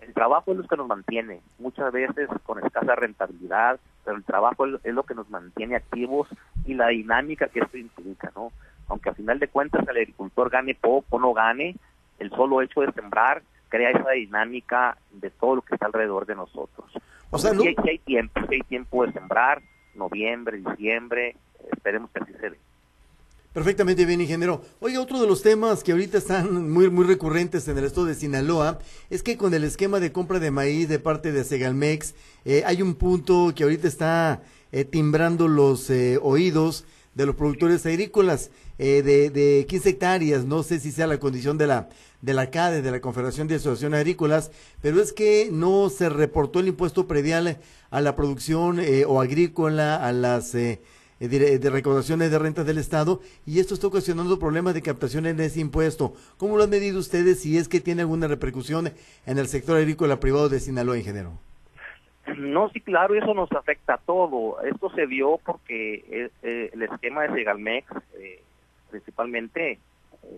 El 0.00 0.12
trabajo 0.12 0.50
es 0.50 0.58
lo 0.58 0.66
que 0.66 0.76
nos 0.76 0.88
mantiene, 0.88 1.40
muchas 1.60 1.92
veces 1.92 2.28
con 2.42 2.58
escasa 2.64 2.96
rentabilidad, 2.96 3.78
pero 4.04 4.16
el 4.16 4.24
trabajo 4.24 4.66
es, 4.66 4.92
lo 4.92 5.04
que 5.04 5.14
nos 5.14 5.30
mantiene 5.30 5.76
activos 5.76 6.26
y 6.64 6.74
la 6.74 6.88
dinámica 6.88 7.46
que 7.46 7.60
esto 7.60 7.78
implica, 7.78 8.32
¿no? 8.34 8.50
Aunque 8.88 9.10
al 9.10 9.14
final 9.14 9.38
de 9.38 9.46
cuentas 9.46 9.86
el 9.86 9.98
agricultor 9.98 10.50
gane 10.50 10.74
poco 10.74 11.14
o 11.14 11.20
no 11.20 11.32
gane, 11.32 11.76
el 12.18 12.30
solo 12.30 12.60
hecho 12.60 12.80
de 12.80 12.90
sembrar 12.90 13.42
crea 13.68 13.90
esa 13.90 14.10
dinámica 14.10 14.96
de 15.12 15.30
todo 15.30 15.56
lo 15.56 15.62
que 15.62 15.74
está 15.74 15.86
alrededor 15.86 16.26
de 16.26 16.34
nosotros. 16.34 16.90
O 17.30 17.38
sea, 17.38 17.52
si, 17.52 17.66
hay, 17.68 17.98
tiempo, 17.98 18.40
hay 18.48 18.60
tiempo 18.60 19.06
de 19.06 19.12
sembrar, 19.12 19.62
noviembre, 19.94 20.58
diciembre, 20.58 21.36
esperemos 21.72 22.10
que 22.10 22.20
así 22.20 22.32
se 22.40 22.50
dé. 22.50 22.58
Perfectamente 23.56 24.04
bien, 24.04 24.20
ingeniero. 24.20 24.60
Oye, 24.80 24.98
otro 24.98 25.18
de 25.18 25.26
los 25.26 25.42
temas 25.42 25.82
que 25.82 25.92
ahorita 25.92 26.18
están 26.18 26.70
muy, 26.70 26.90
muy 26.90 27.06
recurrentes 27.06 27.66
en 27.68 27.78
el 27.78 27.84
estado 27.84 28.06
de 28.06 28.14
Sinaloa 28.14 28.80
es 29.08 29.22
que 29.22 29.38
con 29.38 29.54
el 29.54 29.64
esquema 29.64 29.98
de 29.98 30.12
compra 30.12 30.38
de 30.38 30.50
maíz 30.50 30.90
de 30.90 30.98
parte 30.98 31.32
de 31.32 31.42
Segalmex, 31.42 32.14
eh, 32.44 32.64
hay 32.66 32.82
un 32.82 32.94
punto 32.94 33.54
que 33.56 33.62
ahorita 33.62 33.88
está 33.88 34.42
eh, 34.72 34.84
timbrando 34.84 35.48
los 35.48 35.88
eh, 35.88 36.18
oídos 36.20 36.84
de 37.16 37.26
los 37.26 37.34
productores 37.34 37.84
agrícolas 37.84 38.50
de, 38.78 39.02
de 39.02 39.66
15 39.68 39.88
hectáreas. 39.88 40.44
No 40.44 40.62
sé 40.62 40.78
si 40.78 40.92
sea 40.92 41.08
la 41.08 41.18
condición 41.18 41.58
de 41.58 41.66
la 41.66 41.88
de 42.22 42.34
la 42.34 42.50
CADE, 42.50 42.82
de 42.82 42.90
la 42.90 43.00
Confederación 43.00 43.46
de 43.46 43.56
Asociaciones 43.56 44.00
Agrícolas, 44.00 44.50
pero 44.82 45.00
es 45.00 45.12
que 45.12 45.48
no 45.52 45.88
se 45.90 46.08
reportó 46.08 46.60
el 46.60 46.68
impuesto 46.68 47.06
predial 47.06 47.58
a 47.90 48.00
la 48.00 48.16
producción 48.16 48.80
eh, 48.80 49.04
o 49.06 49.20
agrícola, 49.20 49.96
a 49.96 50.12
las 50.12 50.54
eh, 50.54 50.80
eh, 51.20 51.28
de, 51.28 51.70
recaudaciones 51.70 52.30
de 52.30 52.38
rentas 52.38 52.66
del 52.66 52.78
Estado, 52.78 53.20
y 53.46 53.60
esto 53.60 53.74
está 53.74 53.86
ocasionando 53.86 54.38
problemas 54.38 54.74
de 54.74 54.82
captación 54.82 55.26
en 55.26 55.40
ese 55.40 55.60
impuesto. 55.60 56.14
¿Cómo 56.36 56.56
lo 56.56 56.64
han 56.64 56.70
medido 56.70 56.98
ustedes 56.98 57.40
si 57.40 57.58
es 57.58 57.68
que 57.68 57.80
tiene 57.80 58.02
alguna 58.02 58.26
repercusión 58.26 58.92
en 59.24 59.38
el 59.38 59.46
sector 59.46 59.76
agrícola 59.76 60.18
privado 60.18 60.48
de 60.48 60.60
Sinaloa, 60.60 60.98
ingeniero? 60.98 61.38
No, 62.36 62.68
sí, 62.70 62.80
claro, 62.80 63.14
eso 63.14 63.34
nos 63.34 63.50
afecta 63.52 63.94
a 63.94 63.98
todo. 63.98 64.60
Esto 64.62 64.90
se 64.90 65.06
dio 65.06 65.38
porque 65.44 66.30
el 66.42 66.82
esquema 66.82 67.22
de 67.22 67.34
Segalmex, 67.34 67.86
principalmente 68.90 69.78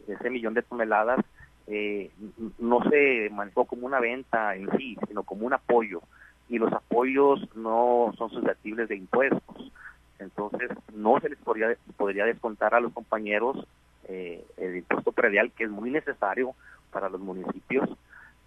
ese 0.06 0.30
millón 0.30 0.54
de 0.54 0.62
toneladas, 0.62 1.24
eh, 1.70 2.10
no 2.58 2.82
se 2.88 3.28
manejó 3.30 3.66
como 3.66 3.86
una 3.86 4.00
venta 4.00 4.56
en 4.56 4.70
sí, 4.76 4.96
sino 5.06 5.22
como 5.22 5.46
un 5.46 5.52
apoyo. 5.52 6.00
Y 6.48 6.58
los 6.58 6.72
apoyos 6.72 7.46
no 7.54 8.12
son 8.16 8.30
susceptibles 8.30 8.88
de 8.88 8.96
impuestos. 8.96 9.72
Entonces, 10.18 10.70
no 10.94 11.20
se 11.20 11.28
les 11.28 11.38
podría, 11.38 11.76
podría 11.96 12.24
descontar 12.24 12.74
a 12.74 12.80
los 12.80 12.92
compañeros 12.92 13.66
eh, 14.08 14.42
el 14.56 14.76
impuesto 14.76 15.12
predial, 15.12 15.52
que 15.52 15.64
es 15.64 15.70
muy 15.70 15.90
necesario 15.90 16.54
para 16.90 17.10
los 17.10 17.20
municipios. 17.20 17.88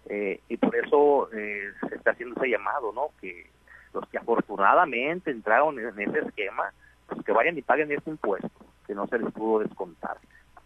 Eh, 0.08 0.40
y 0.48 0.56
por 0.56 0.74
eso 0.76 1.28
se 1.32 1.94
está 1.94 2.10
haciendo 2.10 2.36
ese 2.36 2.50
llamado, 2.50 2.92
¿no? 2.92 3.10
Que 3.20 3.50
los 3.94 4.06
que 4.08 4.18
afortunadamente 4.18 5.30
entraron 5.30 5.78
en 5.78 6.00
ese 6.00 6.18
esquema, 6.20 6.72
pues 7.06 7.24
que 7.24 7.32
vayan 7.32 7.58
y 7.58 7.62
paguen 7.62 7.92
ese 7.92 8.10
impuesto, 8.10 8.50
que 8.86 8.94
no 8.94 9.06
se 9.06 9.18
les 9.18 9.32
pudo 9.32 9.60
descontar 9.60 10.18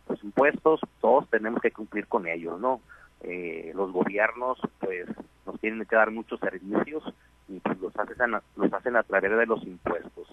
los 0.08 0.22
impuestos, 0.22 0.80
todos 1.00 1.28
tenemos 1.30 1.60
que 1.60 1.70
cumplir 1.70 2.06
con 2.06 2.26
ellos, 2.26 2.60
¿no? 2.60 2.80
Eh, 3.22 3.72
los 3.74 3.92
gobiernos, 3.92 4.58
pues, 4.78 5.06
nos 5.44 5.60
tienen 5.60 5.84
que 5.86 5.96
dar 5.96 6.10
muchos 6.10 6.38
servicios 6.40 7.02
y 7.48 7.60
pues, 7.60 7.78
los, 7.80 7.96
hacen 7.96 8.32
los 8.56 8.72
hacen 8.72 8.96
a 8.96 9.02
través 9.02 9.36
de 9.36 9.46
los 9.46 9.62
impuestos. 9.64 10.28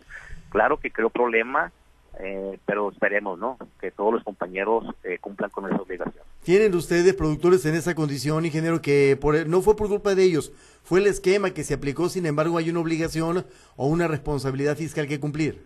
Claro 0.49 0.77
que 0.77 0.91
creo 0.91 1.09
problema, 1.09 1.71
eh, 2.19 2.59
pero 2.65 2.91
esperemos, 2.91 3.39
¿no? 3.39 3.57
Que 3.79 3.91
todos 3.91 4.13
los 4.13 4.23
compañeros 4.23 4.85
eh, 5.03 5.17
cumplan 5.19 5.49
con 5.49 5.65
esa 5.65 5.81
obligación. 5.81 6.23
¿Tienen 6.43 6.75
ustedes 6.75 7.13
productores 7.13 7.65
en 7.65 7.75
esa 7.75 7.95
condición, 7.95 8.45
ingeniero, 8.45 8.81
que 8.81 9.17
por, 9.19 9.47
no 9.47 9.61
fue 9.61 9.75
por 9.75 9.87
culpa 9.87 10.13
de 10.13 10.23
ellos, 10.23 10.51
fue 10.83 10.99
el 10.99 11.07
esquema 11.07 11.51
que 11.51 11.63
se 11.63 11.73
aplicó, 11.73 12.09
sin 12.09 12.25
embargo 12.25 12.57
hay 12.57 12.69
una 12.69 12.81
obligación 12.81 13.45
o 13.77 13.87
una 13.87 14.07
responsabilidad 14.07 14.75
fiscal 14.75 15.07
que 15.07 15.19
cumplir? 15.19 15.63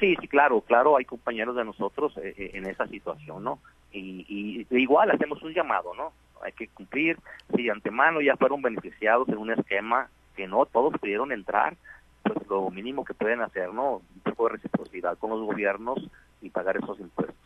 Sí, 0.00 0.16
sí, 0.20 0.28
claro, 0.28 0.60
claro, 0.60 0.96
hay 0.96 1.04
compañeros 1.04 1.54
de 1.56 1.64
nosotros 1.64 2.16
eh, 2.18 2.34
eh, 2.36 2.50
en 2.54 2.66
esa 2.66 2.86
situación, 2.88 3.44
¿no? 3.44 3.60
Y, 3.92 4.66
igual 4.70 5.10
hacemos 5.10 5.40
un 5.42 5.54
llamado, 5.54 5.94
¿no? 5.94 6.12
Hay 6.42 6.52
que 6.52 6.66
cumplir, 6.68 7.16
si 7.54 7.62
de 7.62 7.70
antemano 7.70 8.20
ya 8.20 8.36
fueron 8.36 8.60
beneficiados 8.60 9.28
en 9.28 9.38
un 9.38 9.52
esquema 9.52 10.08
que 10.36 10.48
no 10.48 10.66
todos 10.66 10.94
pudieron 10.98 11.30
entrar, 11.30 11.76
pues 12.24 12.48
lo 12.48 12.70
mínimo 12.70 13.04
que 13.04 13.14
pueden 13.14 13.40
hacer, 13.42 13.72
¿no? 13.72 13.96
Un 13.96 14.20
poco 14.22 14.48
de 14.48 14.54
reciprocidad 14.54 15.16
con 15.18 15.30
los 15.30 15.42
gobiernos 15.46 15.98
y 16.42 16.50
pagar 16.50 16.76
esos 16.76 16.98
impuestos. 16.98 17.36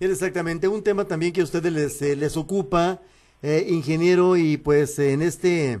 exactamente, 0.00 0.68
un 0.68 0.82
tema 0.82 1.04
también 1.04 1.32
que 1.32 1.40
a 1.40 1.44
ustedes 1.44 1.72
les, 1.72 2.02
eh, 2.02 2.16
les 2.16 2.36
ocupa, 2.36 3.00
ingeniero, 3.42 4.36
y 4.36 4.56
pues 4.56 4.98
en 4.98 5.20
este 5.20 5.80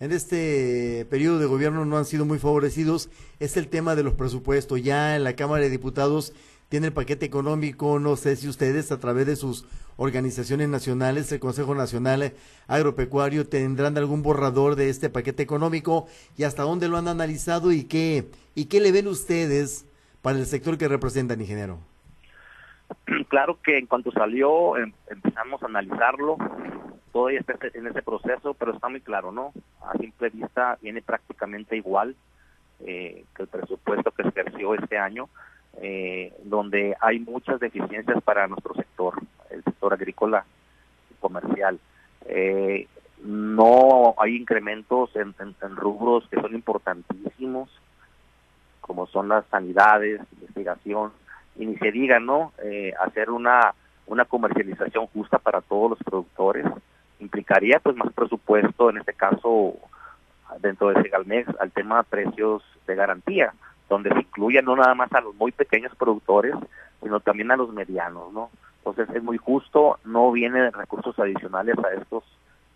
en 0.00 0.12
este 0.12 1.06
periodo 1.10 1.40
de 1.40 1.46
gobierno 1.46 1.84
no 1.84 1.96
han 1.96 2.04
sido 2.04 2.24
muy 2.24 2.38
favorecidos 2.38 3.10
es 3.40 3.56
el 3.56 3.68
tema 3.68 3.96
de 3.96 4.02
los 4.02 4.14
presupuestos. 4.14 4.82
Ya 4.82 5.16
en 5.16 5.24
la 5.24 5.34
Cámara 5.34 5.62
de 5.62 5.70
Diputados 5.70 6.32
tiene 6.68 6.88
el 6.88 6.92
paquete 6.92 7.24
económico, 7.24 7.98
no 7.98 8.16
sé 8.16 8.36
si 8.36 8.48
ustedes 8.48 8.92
a 8.92 9.00
través 9.00 9.26
de 9.26 9.36
sus 9.36 9.66
organizaciones 9.96 10.68
nacionales, 10.68 11.32
el 11.32 11.40
Consejo 11.40 11.74
Nacional 11.74 12.32
Agropecuario, 12.66 13.48
tendrán 13.48 13.96
algún 13.96 14.22
borrador 14.22 14.76
de 14.76 14.90
este 14.90 15.10
paquete 15.10 15.42
económico 15.42 16.06
y 16.36 16.44
hasta 16.44 16.62
dónde 16.62 16.88
lo 16.88 16.98
han 16.98 17.08
analizado 17.08 17.72
y 17.72 17.84
qué, 17.84 18.30
y 18.54 18.66
qué 18.66 18.80
le 18.80 18.92
ven 18.92 19.08
ustedes 19.08 19.86
para 20.22 20.38
el 20.38 20.46
sector 20.46 20.78
que 20.78 20.88
representan, 20.88 21.40
ingeniero. 21.40 21.78
Claro 23.28 23.58
que 23.62 23.78
en 23.78 23.86
cuanto 23.86 24.10
salió 24.12 24.76
em, 24.76 24.92
empezamos 25.10 25.62
a 25.62 25.66
analizarlo, 25.66 26.36
todavía 27.12 27.40
está 27.40 27.54
en 27.74 27.86
ese 27.86 28.02
proceso, 28.02 28.54
pero 28.54 28.72
está 28.72 28.88
muy 28.88 29.00
claro, 29.00 29.32
¿no? 29.32 29.52
A 29.82 29.96
simple 29.98 30.30
vista 30.30 30.78
viene 30.80 31.02
prácticamente 31.02 31.76
igual 31.76 32.14
eh, 32.80 33.24
que 33.34 33.42
el 33.42 33.48
presupuesto 33.48 34.10
que 34.12 34.22
ejerció 34.22 34.74
este 34.74 34.98
año, 34.98 35.28
eh, 35.80 36.32
donde 36.44 36.96
hay 37.00 37.20
muchas 37.20 37.60
deficiencias 37.60 38.22
para 38.22 38.46
nuestro 38.48 38.74
sector, 38.74 39.14
el 39.50 39.62
sector 39.62 39.92
agrícola 39.92 40.44
y 41.10 41.14
comercial. 41.14 41.78
Eh, 42.26 42.86
no 43.24 44.14
hay 44.18 44.36
incrementos 44.36 45.10
en, 45.16 45.34
rubros 45.76 46.28
que 46.28 46.40
son 46.40 46.54
importantísimos, 46.54 47.68
como 48.80 49.06
son 49.06 49.28
las 49.28 49.44
sanidades, 49.46 50.20
investigación, 50.32 51.12
y 51.56 51.66
ni 51.66 51.76
se 51.76 51.90
diga, 51.90 52.20
¿no? 52.20 52.52
Eh, 52.62 52.92
hacer 53.00 53.30
una, 53.30 53.74
una 54.06 54.24
comercialización 54.24 55.06
justa 55.08 55.38
para 55.38 55.60
todos 55.60 55.90
los 55.90 55.98
productores 56.00 56.66
implicaría 57.20 57.80
pues 57.80 57.96
más 57.96 58.12
presupuesto, 58.12 58.90
en 58.90 58.98
este 58.98 59.12
caso 59.12 59.74
dentro 60.60 60.88
de 60.88 61.02
Segalmex, 61.02 61.48
al 61.60 61.72
tema 61.72 61.98
de 61.98 62.04
precios 62.04 62.62
de 62.86 62.94
garantía, 62.94 63.52
donde 63.88 64.10
se 64.10 64.20
incluya 64.20 64.62
no 64.62 64.76
nada 64.76 64.94
más 64.94 65.12
a 65.12 65.20
los 65.20 65.34
muy 65.34 65.52
pequeños 65.52 65.94
productores, 65.96 66.54
sino 67.02 67.20
también 67.20 67.50
a 67.50 67.56
los 67.56 67.72
medianos, 67.72 68.32
¿no? 68.32 68.50
Entonces 68.78 69.14
es 69.14 69.22
muy 69.22 69.38
justo, 69.38 69.98
no 70.04 70.32
vienen 70.32 70.72
recursos 70.72 71.18
adicionales 71.18 71.76
a 71.78 71.92
estos 71.94 72.24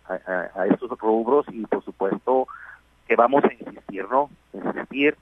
a, 0.07 0.67
estos 0.67 0.89
rubros 0.99 1.45
y 1.49 1.65
por 1.65 1.83
supuesto 1.83 2.47
que 3.07 3.15
vamos 3.15 3.43
a 3.45 3.53
insistir, 3.53 4.05
¿no? 4.09 4.29
Insistir 4.53 5.17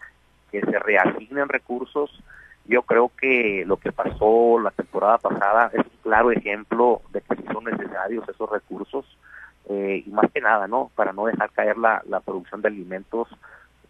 que 0.52 0.62
se 0.62 0.80
reasignen 0.80 1.50
recursos. 1.50 2.12
Yo 2.66 2.84
creo 2.84 3.12
que 3.18 3.64
lo 3.66 3.78
que 3.78 3.92
pasó 3.92 4.60
la 4.60 4.72
temporada 4.72 5.18
pasada 5.18 5.72
es 5.74 5.80
un 5.86 6.02
claro 6.04 6.32
ejemplo 6.32 7.02
de 7.12 7.22
que 7.22 7.54
son 7.54 7.66
necesarios 7.66 8.28
esos 8.28 8.50
recursos 8.50 9.06
eh, 9.70 10.04
y 10.06 10.10
más 10.10 10.30
que 10.32 10.42
nada, 10.42 10.68
¿no? 10.68 10.92
Para 10.96 11.14
no 11.14 11.26
dejar 11.26 11.52
caer 11.52 11.78
la, 11.78 12.02
la 12.08 12.20
producción 12.20 12.62
de 12.62 12.68
alimentos, 12.70 13.28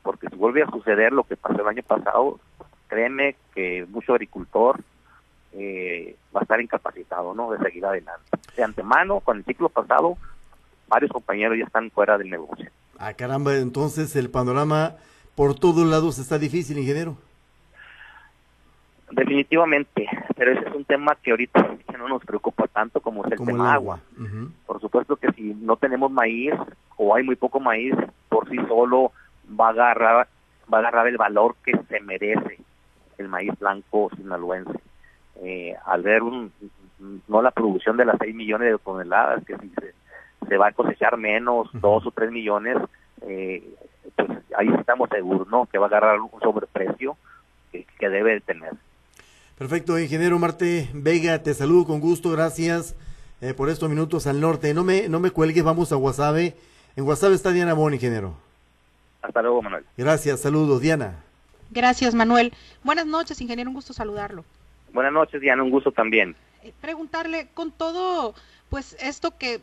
porque 0.03 0.27
si 0.29 0.35
vuelve 0.35 0.63
a 0.63 0.69
suceder 0.69 1.13
lo 1.13 1.23
que 1.23 1.37
pasó 1.37 1.61
el 1.61 1.67
año 1.67 1.83
pasado, 1.83 2.39
créeme 2.87 3.35
que 3.53 3.85
mucho 3.89 4.13
agricultor 4.13 4.79
eh, 5.53 6.15
va 6.35 6.41
a 6.41 6.43
estar 6.43 6.61
incapacitado, 6.61 7.33
¿no? 7.33 7.51
De 7.51 7.59
seguir 7.59 7.85
adelante. 7.85 8.29
De 8.55 8.63
antemano, 8.63 9.19
con 9.19 9.37
el 9.37 9.45
ciclo 9.45 9.69
pasado, 9.69 10.17
varios 10.87 11.11
compañeros 11.11 11.57
ya 11.57 11.65
están 11.65 11.91
fuera 11.91 12.17
del 12.17 12.29
negocio. 12.29 12.69
Ah, 12.97 13.13
caramba, 13.13 13.55
entonces 13.55 14.15
el 14.15 14.29
panorama 14.29 14.95
por 15.35 15.55
todos 15.55 15.87
lados 15.87 16.19
está 16.19 16.37
difícil, 16.37 16.77
ingeniero. 16.77 17.17
Definitivamente, 19.11 20.07
pero 20.35 20.53
ese 20.53 20.69
es 20.69 20.75
un 20.75 20.85
tema 20.85 21.17
que 21.21 21.31
ahorita 21.31 21.77
no 21.97 22.07
nos 22.07 22.23
preocupa 22.23 22.67
tanto 22.67 23.01
como 23.01 23.25
es 23.25 23.31
el 23.33 23.45
tema 23.45 23.73
agua. 23.73 23.99
Por 24.65 24.79
supuesto 24.79 25.15
que 25.17 25.31
si 25.33 25.53
no 25.53 25.75
tenemos 25.75 26.11
maíz 26.11 26.53
o 26.97 27.13
hay 27.13 27.23
muy 27.23 27.35
poco 27.35 27.59
maíz, 27.59 27.93
por 28.29 28.49
sí 28.49 28.55
solo 28.67 29.11
va 29.59 29.67
a 29.67 29.69
agarrar 29.69 30.27
va 30.71 30.77
a 30.77 30.81
agarrar 30.81 31.07
el 31.07 31.17
valor 31.17 31.55
que 31.65 31.73
se 31.89 31.99
merece 31.99 32.59
el 33.17 33.27
maíz 33.27 33.51
blanco 33.59 34.09
sinaloense. 34.15 34.79
Eh, 35.43 35.75
al 35.85 36.01
ver 36.01 36.23
un, 36.23 36.51
no 37.27 37.41
la 37.41 37.51
producción 37.51 37.97
de 37.97 38.05
las 38.05 38.17
6 38.19 38.33
millones 38.33 38.71
de 38.71 38.77
toneladas 38.79 39.43
que 39.45 39.57
si 39.57 39.69
se 39.69 39.93
se 40.47 40.57
va 40.57 40.67
a 40.67 40.71
cosechar 40.73 41.17
menos, 41.17 41.69
dos 41.73 42.05
o 42.05 42.11
tres 42.11 42.31
millones, 42.31 42.77
eh, 43.21 43.63
pues 44.15 44.29
ahí 44.57 44.67
estamos 44.79 45.09
seguros, 45.09 45.47
¿no? 45.47 45.65
Que 45.65 45.77
va 45.77 45.85
a 45.85 45.89
agarrar 45.89 46.19
un 46.19 46.29
sobreprecio 46.41 47.15
que, 47.71 47.85
que 47.99 48.09
debe 48.09 48.33
de 48.33 48.41
tener. 48.41 48.73
Perfecto, 49.57 49.99
ingeniero 49.99 50.39
Marte 50.39 50.89
Vega, 50.93 51.41
te 51.43 51.53
saludo 51.53 51.85
con 51.85 51.99
gusto, 51.99 52.31
gracias 52.31 52.95
eh, 53.41 53.53
por 53.53 53.69
estos 53.69 53.89
minutos 53.89 54.27
al 54.27 54.41
norte. 54.41 54.73
No 54.73 54.83
me, 54.83 55.07
no 55.07 55.19
me 55.19 55.31
cuelgues, 55.31 55.63
vamos 55.63 55.91
a 55.91 55.95
Guasave. 55.95 56.55
En 56.95 57.05
Guasave 57.05 57.35
está 57.35 57.51
Diana 57.51 57.73
Bon, 57.73 57.93
ingeniero. 57.93 58.35
Hasta 59.21 59.41
luego, 59.41 59.61
Manuel. 59.61 59.85
Gracias, 59.97 60.41
saludos, 60.41 60.81
Diana. 60.81 61.23
Gracias, 61.69 62.13
Manuel. 62.13 62.53
Buenas 62.83 63.05
noches, 63.05 63.39
ingeniero, 63.39 63.69
un 63.69 63.75
gusto 63.75 63.93
saludarlo. 63.93 64.43
Buenas 64.93 65.13
noches, 65.13 65.39
Diana, 65.39 65.63
un 65.63 65.69
gusto 65.69 65.91
también. 65.91 66.35
Eh, 66.63 66.73
preguntarle, 66.81 67.47
con 67.53 67.71
todo, 67.71 68.35
pues 68.69 68.97
esto 68.99 69.37
que 69.37 69.61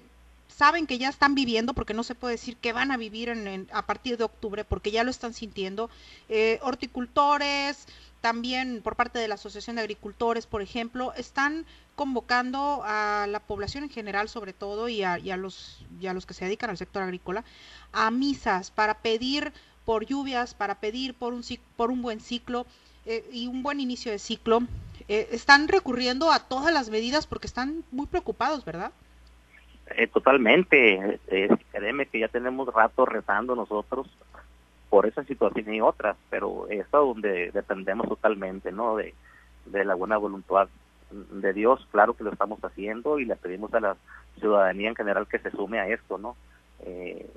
saben 0.49 0.87
que 0.87 0.99
ya 0.99 1.09
están 1.09 1.35
viviendo, 1.35 1.75
porque 1.75 1.95
no 1.95 2.03
se 2.03 2.15
puede 2.15 2.35
decir 2.35 2.57
que 2.57 2.73
van 2.73 2.91
a 2.91 2.97
vivir 2.97 3.29
en, 3.29 3.69
a 3.73 3.83
partir 3.83 4.17
de 4.17 4.25
octubre, 4.25 4.65
porque 4.65 4.91
ya 4.91 5.05
lo 5.05 5.11
están 5.11 5.35
sintiendo. 5.35 5.91
Eh, 6.29 6.59
horticultores, 6.63 7.87
también 8.29 8.83
por 8.83 8.95
parte 8.95 9.19
de 9.19 9.27
la 9.27 9.37
Asociación 9.37 9.77
de 9.77 9.81
Agricultores, 9.81 10.47
por 10.47 10.61
ejemplo, 10.61 11.15
están 11.15 11.65
convocando 11.97 12.83
a 12.85 13.27
la 13.27 13.41
población 13.41 13.85
en 13.85 13.89
general, 13.89 14.29
sobre 14.29 14.53
todo, 14.53 14.91
y 14.91 15.03
a, 15.03 15.17
los, 15.39 15.83
y 15.99 16.07
los 16.11 16.27
que 16.27 16.35
se 16.35 16.45
dedican 16.45 16.69
al 16.69 16.77
sector 16.77 17.03
agrícola, 17.03 17.43
a 17.91 18.11
misas 18.11 18.71
para 18.71 18.99
pedir 18.99 19.51
por 19.87 20.05
lluvias, 20.05 20.53
para 20.53 20.75
pedir 20.75 21.15
por 21.15 21.33
un, 21.33 21.43
por 21.75 21.91
un 21.91 22.03
buen 22.03 22.21
ciclo 22.21 22.67
eh, 23.07 23.27
y 23.33 23.47
un 23.47 23.63
buen 23.63 23.81
inicio 23.81 24.13
de 24.13 24.19
ciclo. 24.19 24.61
Eh, 25.09 25.31
están 25.33 25.67
recurriendo 25.67 26.31
a 26.31 26.41
todas 26.41 26.71
las 26.71 26.91
medidas 26.91 27.27
porque 27.27 27.47
están 27.47 27.83
muy 27.91 28.09
preocupados, 28.09 28.63
¿verdad? 28.63 28.93
Eh, 29.97 30.07
totalmente. 30.07 31.19
Créeme 31.73 32.05
que 32.05 32.19
ya 32.21 32.29
tenemos 32.29 32.69
rato 32.75 33.07
rezando 33.07 33.55
nosotros 33.55 34.07
por 34.91 35.07
esa 35.07 35.25
situación 35.25 35.73
y 35.75 35.81
otras, 35.81 36.17
pero 36.31 36.67
es 36.69 36.91
donde 36.91 37.51
dependemos 37.53 38.09
totalmente, 38.09 38.73
¿no? 38.73 38.97
De, 38.97 39.15
la 39.67 39.95
buena 39.95 40.17
voluntad 40.17 40.69
de 41.11 41.53
Dios, 41.53 41.87
claro 41.91 42.15
que 42.15 42.25
lo 42.25 42.33
estamos 42.33 42.59
haciendo 42.65 43.19
y 43.19 43.27
le 43.27 43.37
pedimos 43.37 43.73
a 43.75 43.81
la 43.81 43.97
ciudadanía 44.39 44.89
en 44.89 44.97
general 44.97 45.27
que 45.29 45.39
se 45.39 45.51
sume 45.51 45.79
a 45.79 45.89
esto, 45.89 46.17
¿no? 46.17 46.37
Eh, 46.81 47.29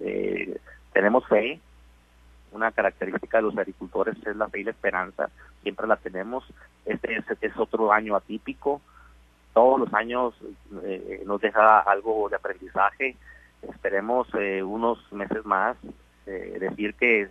eh, 0.00 0.58
tenemos 0.92 1.26
fe, 1.26 1.58
una 2.52 2.70
característica 2.70 3.38
de 3.38 3.44
los 3.44 3.56
agricultores 3.56 4.14
es 4.26 4.36
la 4.36 4.48
fe 4.48 4.60
y 4.60 4.64
la 4.64 4.72
esperanza, 4.72 5.30
siempre 5.62 5.86
la 5.86 5.96
tenemos, 5.96 6.44
este 6.84 7.22
es 7.40 7.56
otro 7.56 7.92
año 7.92 8.14
atípico, 8.14 8.82
todos 9.58 9.80
los 9.80 9.92
años 9.92 10.34
eh, 10.84 11.22
nos 11.26 11.40
deja 11.40 11.80
algo 11.80 12.28
de 12.28 12.36
aprendizaje. 12.36 13.16
Esperemos 13.62 14.28
eh, 14.34 14.62
unos 14.62 15.00
meses 15.12 15.44
más 15.44 15.76
eh, 16.28 16.58
decir 16.60 16.94
que, 16.94 17.28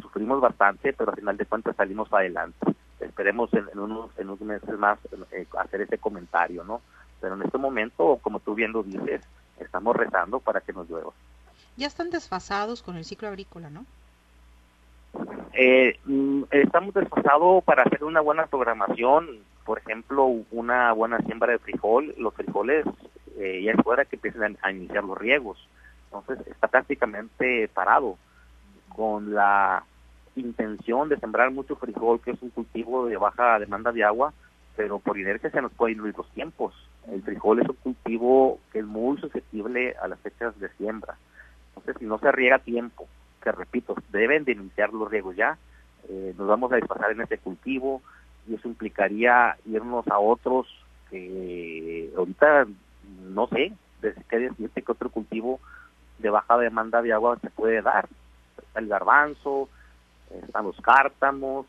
sufrimos 0.00 0.40
bastante, 0.40 0.92
pero 0.92 1.10
al 1.10 1.16
final 1.16 1.36
de 1.36 1.46
cuentas 1.46 1.74
salimos 1.74 2.12
adelante. 2.12 2.58
Esperemos 3.00 3.52
en, 3.54 3.66
unos, 3.76 4.10
en 4.18 4.28
unos 4.28 4.40
meses 4.42 4.78
más 4.78 4.98
hacer 5.58 5.80
ese 5.80 5.98
comentario, 5.98 6.62
¿no? 6.62 6.80
Pero 7.20 7.34
en 7.34 7.42
este 7.42 7.58
momento, 7.58 8.18
como 8.22 8.38
tú 8.38 8.54
bien 8.54 8.72
lo 8.72 8.84
dices, 8.84 9.22
estamos 9.58 9.96
rezando 9.96 10.38
para 10.38 10.60
que 10.60 10.72
nos 10.72 10.88
llueva. 10.88 11.10
Ya 11.76 11.88
están 11.88 12.10
desfasados 12.10 12.82
con 12.82 12.96
el 12.96 13.04
ciclo 13.04 13.28
agrícola, 13.28 13.68
¿no? 13.68 13.84
Mm, 16.04 16.44
estamos 16.52 16.94
desfasados 16.94 17.64
para 17.64 17.82
hacer 17.82 18.04
una 18.04 18.20
buena 18.20 18.46
programación 18.46 19.40
por 19.70 19.78
ejemplo, 19.78 20.26
una 20.50 20.92
buena 20.92 21.18
siembra 21.20 21.52
de 21.52 21.60
frijol, 21.60 22.12
los 22.18 22.34
frijoles 22.34 22.84
eh, 23.38 23.62
ya 23.62 23.70
es 23.70 23.78
hora 23.84 24.04
que 24.04 24.16
empiecen 24.16 24.58
a, 24.60 24.72
iniciar 24.72 25.04
los 25.04 25.16
riegos. 25.16 25.64
Entonces 26.12 26.46
está 26.48 26.68
prácticamente 26.68 27.68
parado 27.68 28.18
con 28.88 29.32
la 29.32 29.84
intención 30.34 31.08
de 31.08 31.18
sembrar 31.18 31.50
mucho 31.50 31.76
frijol, 31.76 32.20
que 32.20 32.32
es 32.32 32.42
un 32.42 32.50
cultivo 32.50 33.06
de 33.06 33.16
baja 33.16 33.58
demanda 33.58 33.92
de 33.92 34.04
agua, 34.04 34.32
pero 34.76 34.98
por 34.98 35.18
inercia 35.18 35.50
se 35.50 35.62
nos 35.62 35.72
pueden 35.72 36.04
ir 36.04 36.14
los 36.16 36.28
tiempos. 36.30 36.74
El 37.10 37.22
frijol 37.22 37.60
es 37.60 37.68
un 37.68 37.76
cultivo 37.76 38.58
que 38.72 38.80
es 38.80 38.86
muy 38.86 39.18
susceptible 39.18 39.94
a 40.02 40.08
las 40.08 40.18
fechas 40.20 40.58
de 40.58 40.68
siembra. 40.70 41.16
Entonces, 41.68 41.96
si 41.98 42.06
no 42.06 42.18
se 42.18 42.32
riega 42.32 42.58
tiempo, 42.58 43.06
que 43.42 43.52
repito, 43.52 43.94
deben 44.10 44.44
de 44.44 44.52
iniciar 44.52 44.92
los 44.92 45.10
riegos 45.10 45.36
ya, 45.36 45.58
eh, 46.08 46.34
nos 46.36 46.48
vamos 46.48 46.72
a 46.72 46.76
desplazar 46.76 47.12
en 47.12 47.22
ese 47.22 47.38
cultivo, 47.38 48.02
y 48.48 48.54
eso 48.54 48.68
implicaría 48.68 49.56
irnos 49.66 50.06
a 50.08 50.18
otros 50.18 50.66
que 51.10 52.10
ahorita 52.16 52.66
no 53.28 53.46
sé 53.48 53.72
qué 54.28 54.38
decirte 54.38 54.82
que 54.82 54.92
otro 54.92 55.10
cultivo 55.10 55.60
de 56.20 56.30
baja 56.30 56.58
demanda 56.58 57.02
de 57.02 57.12
agua 57.12 57.38
se 57.40 57.50
puede 57.50 57.82
dar. 57.82 58.08
Está 58.58 58.80
el 58.80 58.88
garbanzo, 58.88 59.68
están 60.30 60.64
los 60.64 60.80
cártamos, 60.80 61.66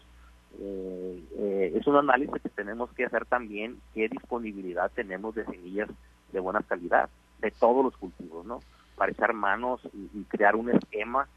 eh, 0.59 1.23
eh, 1.37 1.73
es 1.75 1.87
un 1.87 1.95
análisis 1.95 2.41
que 2.41 2.49
tenemos 2.49 2.91
que 2.91 3.05
hacer 3.05 3.25
también 3.25 3.79
qué 3.93 4.09
disponibilidad 4.09 4.91
tenemos 4.93 5.33
de 5.35 5.45
semillas 5.45 5.89
de 6.31 6.39
buena 6.39 6.61
calidad 6.61 7.09
de 7.39 7.51
todos 7.51 7.83
los 7.83 7.95
cultivos, 7.97 8.45
¿no? 8.45 8.59
Para 8.95 9.11
echar 9.11 9.33
manos 9.33 9.81
y 9.93 10.23
crear 10.25 10.55
un 10.55 10.69
esquema 10.69 11.27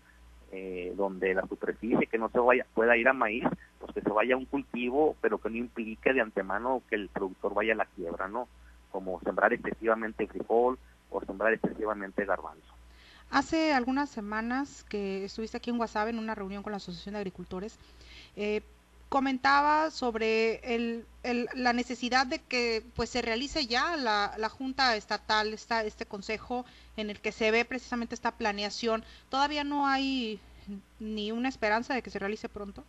eh, 0.52 0.92
donde 0.96 1.34
la 1.34 1.46
superficie 1.46 2.06
que 2.06 2.18
no 2.18 2.28
se 2.28 2.38
vaya 2.38 2.66
pueda 2.74 2.96
ir 2.96 3.08
a 3.08 3.12
maíz, 3.12 3.44
pues 3.78 3.92
que 3.92 4.02
se 4.02 4.10
vaya 4.10 4.34
a 4.34 4.38
un 4.38 4.44
cultivo, 4.44 5.16
pero 5.20 5.38
que 5.38 5.50
no 5.50 5.56
implique 5.56 6.12
de 6.12 6.20
antemano 6.20 6.82
que 6.88 6.96
el 6.96 7.08
productor 7.08 7.54
vaya 7.54 7.72
a 7.72 7.76
la 7.76 7.86
quiebra, 7.86 8.28
¿no? 8.28 8.48
Como 8.90 9.20
sembrar 9.20 9.52
excesivamente 9.52 10.26
frijol 10.26 10.78
o 11.10 11.20
sembrar 11.24 11.54
excesivamente 11.54 12.24
garbanzo. 12.24 12.73
Hace 13.34 13.72
algunas 13.72 14.10
semanas 14.10 14.84
que 14.88 15.24
estuviste 15.24 15.56
aquí 15.56 15.68
en 15.68 15.76
Guasave 15.76 16.10
en 16.10 16.20
una 16.20 16.36
reunión 16.36 16.62
con 16.62 16.70
la 16.70 16.76
Asociación 16.76 17.14
de 17.14 17.18
Agricultores, 17.18 17.76
eh, 18.36 18.60
comentaba 19.08 19.90
sobre 19.90 20.60
el, 20.72 21.04
la 21.52 21.72
necesidad 21.72 22.28
de 22.28 22.38
que 22.38 22.84
pues 22.94 23.10
se 23.10 23.22
realice 23.22 23.66
ya 23.66 23.96
la, 23.96 24.34
la 24.38 24.48
Junta 24.48 24.94
Estatal, 24.94 25.52
esta, 25.52 25.82
este 25.82 26.06
consejo 26.06 26.64
en 26.96 27.10
el 27.10 27.18
que 27.18 27.32
se 27.32 27.50
ve 27.50 27.64
precisamente 27.64 28.14
esta 28.14 28.30
planeación. 28.30 29.02
¿Todavía 29.30 29.64
no 29.64 29.88
hay 29.88 30.38
ni 31.00 31.32
una 31.32 31.48
esperanza 31.48 31.92
de 31.92 32.02
que 32.02 32.10
se 32.10 32.20
realice 32.20 32.48
pronto? 32.48 32.84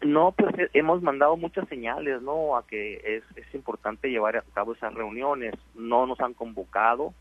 No, 0.00 0.32
pues 0.32 0.58
eh, 0.58 0.70
hemos 0.72 1.02
mandado 1.02 1.36
muchas 1.36 1.68
señales, 1.68 2.22
¿no? 2.22 2.56
A 2.56 2.66
que 2.66 2.94
es, 3.04 3.24
es 3.36 3.54
importante 3.54 4.08
llevar 4.08 4.38
a 4.38 4.42
cabo 4.54 4.72
esas 4.72 4.94
reuniones. 4.94 5.52
No 5.74 6.06
nos 6.06 6.18
han 6.20 6.32
convocado. 6.32 7.12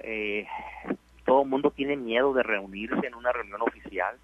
Eh, 0.00 0.46
todo 1.28 1.42
el 1.42 1.48
mundo 1.48 1.70
tiene 1.70 1.94
miedo 1.94 2.32
de 2.32 2.42
reunirse 2.42 3.06
en 3.06 3.14
una 3.14 3.32
reunión 3.32 3.60
oficial, 3.60 4.16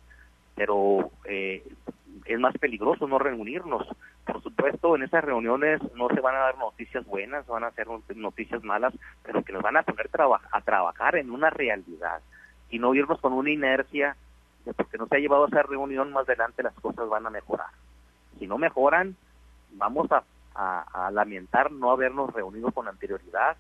pero 0.55 1.11
eh, 1.27 1.63
es 2.25 2.41
más 2.41 2.57
peligroso 2.57 3.07
no 3.07 3.19
reunirnos. 3.19 3.87
Por 4.25 4.43
supuesto, 4.43 4.97
en 4.97 5.03
esas 5.03 5.23
reuniones 5.23 5.83
no 5.95 6.09
se 6.09 6.21
van 6.23 6.35
a 6.35 6.39
dar 6.39 6.57
noticias 6.57 7.05
buenas, 7.05 7.47
van 7.47 7.65
a 7.65 7.73
ser 7.73 7.89
noticias 8.17 8.65
malas, 8.65 8.95
pero 9.23 9.45
que 9.45 9.53
nos 9.53 9.63
van 9.63 9.77
a 9.77 9.83
poner 9.83 10.09
a 10.51 10.61
trabajar 10.63 11.17
en 11.17 11.31
una 11.31 11.51
realidad 11.51 12.23
y 12.71 12.79
no 12.79 12.95
irnos 12.95 13.21
con 13.21 13.35
una 13.35 13.51
inercia 13.51 14.17
de 14.65 14.73
porque 14.73 14.97
no 14.97 15.07
se 15.07 15.17
ha 15.17 15.21
llevado 15.21 15.45
a 15.45 15.49
esa 15.49 15.63
reunión, 15.63 16.11
más 16.11 16.27
adelante 16.27 16.63
las 16.63 16.75
cosas 16.81 17.07
van 17.11 17.27
a 17.27 17.31
mejorar. 17.31 17.69
Si 18.39 18.47
no 18.47 18.57
mejoran, 18.57 19.15
vamos 19.73 20.09
a, 20.11 20.23
lamentar 21.11 21.71
no 21.71 21.91
habernos 21.91 22.33
reunido 22.33 22.71
con 22.71 22.89
anterioridad 22.89 23.59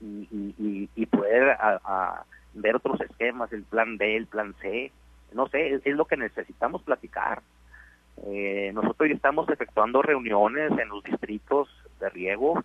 y, 0.00 0.88
y, 0.94 1.06
poder 1.06 1.50
a, 1.50 2.24
ver 2.54 2.76
otros 2.76 3.00
esquemas, 3.00 3.52
el 3.52 3.62
plan 3.64 3.96
B, 3.96 4.16
el 4.16 4.26
plan 4.26 4.54
C, 4.60 4.92
no 5.32 5.48
sé, 5.48 5.80
es 5.84 5.96
lo 5.96 6.06
que 6.06 6.16
necesitamos 6.16 6.82
platicar. 6.82 7.42
Eh, 8.26 8.70
nosotros 8.74 9.08
ya 9.08 9.14
estamos 9.14 9.48
efectuando 9.48 10.02
reuniones 10.02 10.72
en 10.78 10.88
los 10.88 11.02
distritos 11.02 11.68
de 12.00 12.10
riego. 12.10 12.62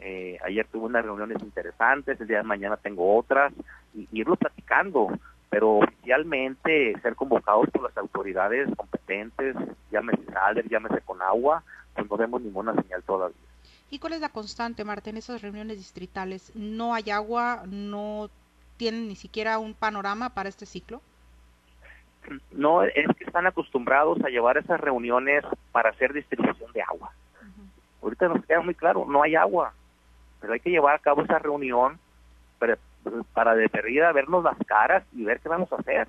Eh, 0.00 0.38
ayer 0.44 0.66
tuve 0.66 0.86
unas 0.86 1.04
reuniones 1.04 1.42
interesantes, 1.42 2.20
el 2.20 2.26
día 2.26 2.38
de 2.38 2.42
mañana 2.42 2.76
tengo 2.76 3.16
otras, 3.16 3.52
y, 3.94 4.06
irlo 4.12 4.36
platicando, 4.36 5.08
pero 5.48 5.78
oficialmente 5.78 6.94
ser 7.00 7.14
convocados 7.14 7.70
por 7.70 7.82
las 7.82 7.96
autoridades 7.96 8.68
competentes, 8.76 9.56
llámese 9.90 10.24
SALER, 10.26 10.68
llámese 10.68 11.00
con 11.00 11.22
agua, 11.22 11.62
pues 11.94 12.10
no 12.10 12.16
vemos 12.16 12.42
ninguna 12.42 12.74
señal 12.74 13.02
todavía. 13.04 13.36
¿Y 13.88 13.98
cuál 13.98 14.14
es 14.14 14.20
la 14.20 14.28
constante, 14.28 14.84
Marta, 14.84 15.10
en 15.10 15.16
esas 15.16 15.40
reuniones 15.40 15.78
distritales? 15.78 16.54
¿No 16.54 16.92
hay 16.92 17.10
agua? 17.10 17.62
¿No 17.66 18.28
tienen 18.76 19.08
ni 19.08 19.16
siquiera 19.16 19.58
un 19.58 19.74
panorama 19.74 20.30
para 20.30 20.48
este 20.48 20.66
ciclo? 20.66 21.00
no 22.52 22.82
es 22.82 23.06
que 23.16 23.24
están 23.24 23.46
acostumbrados 23.46 24.18
a 24.24 24.28
llevar 24.28 24.56
esas 24.56 24.80
reuniones 24.80 25.44
para 25.72 25.90
hacer 25.90 26.12
distribución 26.12 26.72
de 26.72 26.82
agua. 26.82 27.12
Ahorita 28.02 28.28
nos 28.28 28.44
queda 28.44 28.60
muy 28.60 28.74
claro, 28.74 29.04
no 29.08 29.22
hay 29.22 29.34
agua, 29.34 29.72
pero 30.40 30.52
hay 30.52 30.60
que 30.60 30.70
llevar 30.70 30.94
a 30.94 31.00
cabo 31.00 31.22
esa 31.22 31.38
reunión 31.38 31.98
para, 32.58 32.78
para 33.32 33.54
de 33.54 33.68
perdida 33.68 34.12
vernos 34.12 34.44
las 34.44 34.56
caras 34.66 35.04
y 35.12 35.24
ver 35.24 35.40
qué 35.40 35.48
vamos 35.48 35.72
a 35.72 35.76
hacer. 35.76 36.06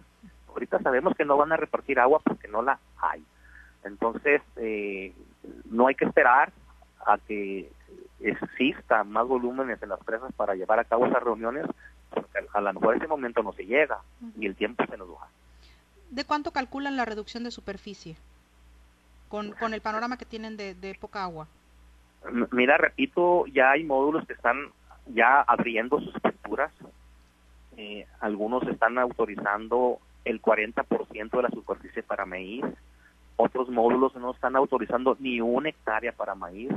Ahorita 0.47 0.79
sabemos 0.79 1.15
que 1.15 1.25
no 1.25 1.37
van 1.37 1.51
a 1.51 1.57
repartir 1.57 1.99
agua 1.99 2.19
porque 2.23 2.47
no 2.47 2.61
la 2.61 2.79
hay. 2.99 3.23
Entonces, 3.83 4.41
eh, 4.57 5.13
no 5.69 5.87
hay 5.87 5.95
que 5.95 6.05
esperar 6.05 6.51
a 7.05 7.17
que 7.17 7.71
exista 8.19 9.03
más 9.03 9.27
volúmenes 9.27 9.81
en 9.81 9.89
las 9.89 10.03
presas 10.03 10.31
para 10.33 10.55
llevar 10.55 10.79
a 10.79 10.83
cabo 10.83 11.05
esas 11.05 11.23
reuniones, 11.23 11.65
a 12.53 12.61
lo 12.61 12.73
mejor 12.73 12.95
ese 12.95 13.07
momento 13.07 13.43
no 13.43 13.53
se 13.53 13.65
llega 13.65 13.99
y 14.39 14.45
el 14.45 14.55
tiempo 14.55 14.83
se 14.89 14.97
nos 14.97 15.09
va. 15.09 15.27
¿De 16.09 16.25
cuánto 16.25 16.51
calculan 16.51 16.97
la 16.97 17.05
reducción 17.05 17.43
de 17.43 17.51
superficie 17.51 18.15
con, 19.29 19.51
con 19.51 19.73
el 19.73 19.81
panorama 19.81 20.17
que 20.17 20.25
tienen 20.25 20.57
de, 20.57 20.97
poca 20.99 21.23
agua? 21.23 21.47
Mira, 22.51 22.77
repito, 22.77 23.45
ya 23.47 23.71
hay 23.71 23.83
módulos 23.83 24.25
que 24.25 24.33
están 24.33 24.57
ya 25.07 25.41
abriendo 25.41 25.99
sus 25.99 26.15
estructuras. 26.15 26.71
Eh, 27.77 28.07
algunos 28.19 28.63
están 28.67 28.97
autorizando 28.97 29.99
el 30.25 30.41
40% 30.41 31.29
de 31.29 31.41
la 31.41 31.49
superficie 31.49 32.03
para 32.03 32.25
maíz. 32.25 32.65
Otros 33.35 33.69
módulos 33.69 34.15
no 34.15 34.31
están 34.31 34.55
autorizando 34.55 35.15
ni 35.19 35.41
una 35.41 35.69
hectárea 35.69 36.11
para 36.11 36.35
maíz. 36.35 36.71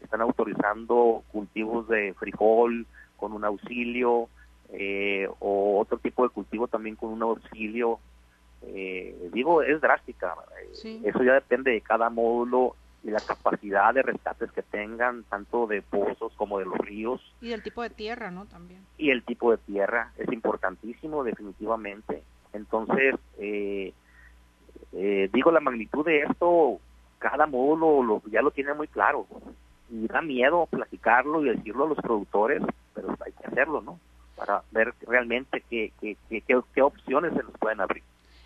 Están 0.00 0.20
autorizando 0.20 1.22
cultivos 1.32 1.88
de 1.88 2.14
frijol 2.14 2.86
con 3.16 3.32
un 3.32 3.44
auxilio 3.44 4.28
eh, 4.72 5.28
o 5.38 5.80
otro 5.80 5.98
tipo 5.98 6.22
de 6.22 6.30
cultivo 6.30 6.68
también 6.68 6.96
con 6.96 7.10
un 7.10 7.22
auxilio 7.22 7.98
eh, 8.62 9.30
digo, 9.32 9.62
es 9.62 9.80
drástica. 9.80 10.34
Eso 10.72 11.22
ya 11.22 11.34
depende 11.34 11.70
de 11.72 11.80
cada 11.80 12.10
módulo 12.10 12.76
y 13.04 13.10
la 13.10 13.20
capacidad 13.20 13.94
de 13.94 14.02
rescates 14.02 14.50
que 14.52 14.62
tengan, 14.62 15.22
tanto 15.24 15.66
de 15.66 15.82
pozos 15.82 16.32
como 16.36 16.58
de 16.58 16.64
los 16.64 16.78
ríos. 16.78 17.20
Y 17.40 17.52
el 17.52 17.62
tipo 17.62 17.82
de 17.82 17.90
tierra, 17.90 18.30
¿no? 18.30 18.46
También. 18.46 18.84
Y 18.96 19.10
el 19.10 19.22
tipo 19.22 19.50
de 19.50 19.58
tierra 19.58 20.12
es 20.16 20.30
importantísimo, 20.32 21.22
definitivamente. 21.22 22.22
Entonces, 22.52 23.14
eh, 23.38 23.92
eh, 24.92 25.30
digo, 25.32 25.52
la 25.52 25.60
magnitud 25.60 26.04
de 26.04 26.22
esto, 26.22 26.80
cada 27.18 27.46
módulo 27.46 28.02
lo, 28.02 28.22
ya 28.30 28.42
lo 28.42 28.50
tiene 28.50 28.74
muy 28.74 28.88
claro. 28.88 29.26
Y 29.90 30.06
da 30.06 30.20
miedo 30.20 30.66
platicarlo 30.66 31.42
y 31.42 31.50
decirlo 31.50 31.84
a 31.84 31.88
los 31.88 31.98
productores, 31.98 32.62
pero 32.94 33.16
hay 33.24 33.32
que 33.32 33.46
hacerlo, 33.46 33.80
¿no? 33.80 33.98
Para 34.38 34.62
ver 34.70 34.94
realmente 35.06 35.62
qué, 35.68 35.92
qué, 36.00 36.16
qué, 36.28 36.42
qué 36.46 36.82
opciones 36.82 37.32
se 37.34 37.42
nos 37.42 37.52
pueden 37.58 37.80
abrir. 37.80 38.02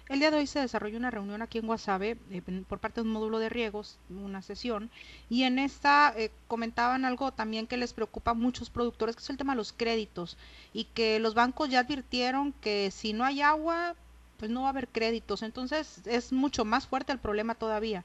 El 0.09 0.19
día 0.19 0.31
de 0.31 0.39
hoy 0.39 0.47
se 0.47 0.61
desarrolló 0.61 0.99
una 0.99 1.11
reunión 1.11 1.41
aquí 1.41 1.59
en 1.59 1.67
Guasave 1.67 2.19
eh, 2.31 2.43
por 2.69 2.81
parte 2.81 3.01
de 3.01 3.07
un 3.07 3.13
módulo 3.13 3.39
de 3.39 3.49
riegos, 3.49 3.99
una 4.11 4.43
sesión, 4.43 4.91
y 5.31 5.45
en 5.45 5.59
esta 5.59 6.13
eh, 6.17 6.31
comentaban 6.49 7.05
algo 7.05 7.33
también 7.33 7.67
que 7.67 7.77
les 7.77 7.95
preocupa 7.95 8.33
a 8.33 8.35
muchos 8.35 8.69
productores, 8.69 9.17
que 9.17 9.23
es 9.23 9.31
el 9.31 9.39
tema 9.39 9.55
de 9.55 9.59
los 9.59 9.73
créditos, 9.73 10.37
y 10.75 10.85
que 10.85 11.19
los 11.19 11.35
bancos 11.35 11.71
ya 11.71 11.81
advirtieron 11.81 12.53
que 12.61 12.91
si 12.91 13.13
no 13.13 13.25
hay 13.25 13.41
agua, 13.41 13.95
pues 14.39 14.51
no 14.51 14.63
va 14.63 14.67
a 14.67 14.71
haber 14.71 14.89
créditos. 14.89 15.43
Entonces 15.43 16.07
es 16.07 16.33
mucho 16.33 16.65
más 16.65 16.87
fuerte 16.87 17.13
el 17.13 17.19
problema 17.19 17.55
todavía. 17.55 18.05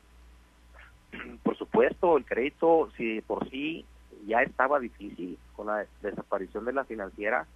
Por 1.44 1.58
supuesto, 1.58 2.16
el 2.16 2.26
crédito, 2.26 2.90
si 2.96 3.22
por 3.22 3.50
sí 3.50 3.86
ya 4.28 4.44
estaba 4.44 4.80
difícil 4.80 5.38
con 5.56 5.68
la 5.68 5.86
desaparición 6.02 6.64
de 6.66 6.74
la 6.74 6.86
financiera, 6.86 7.48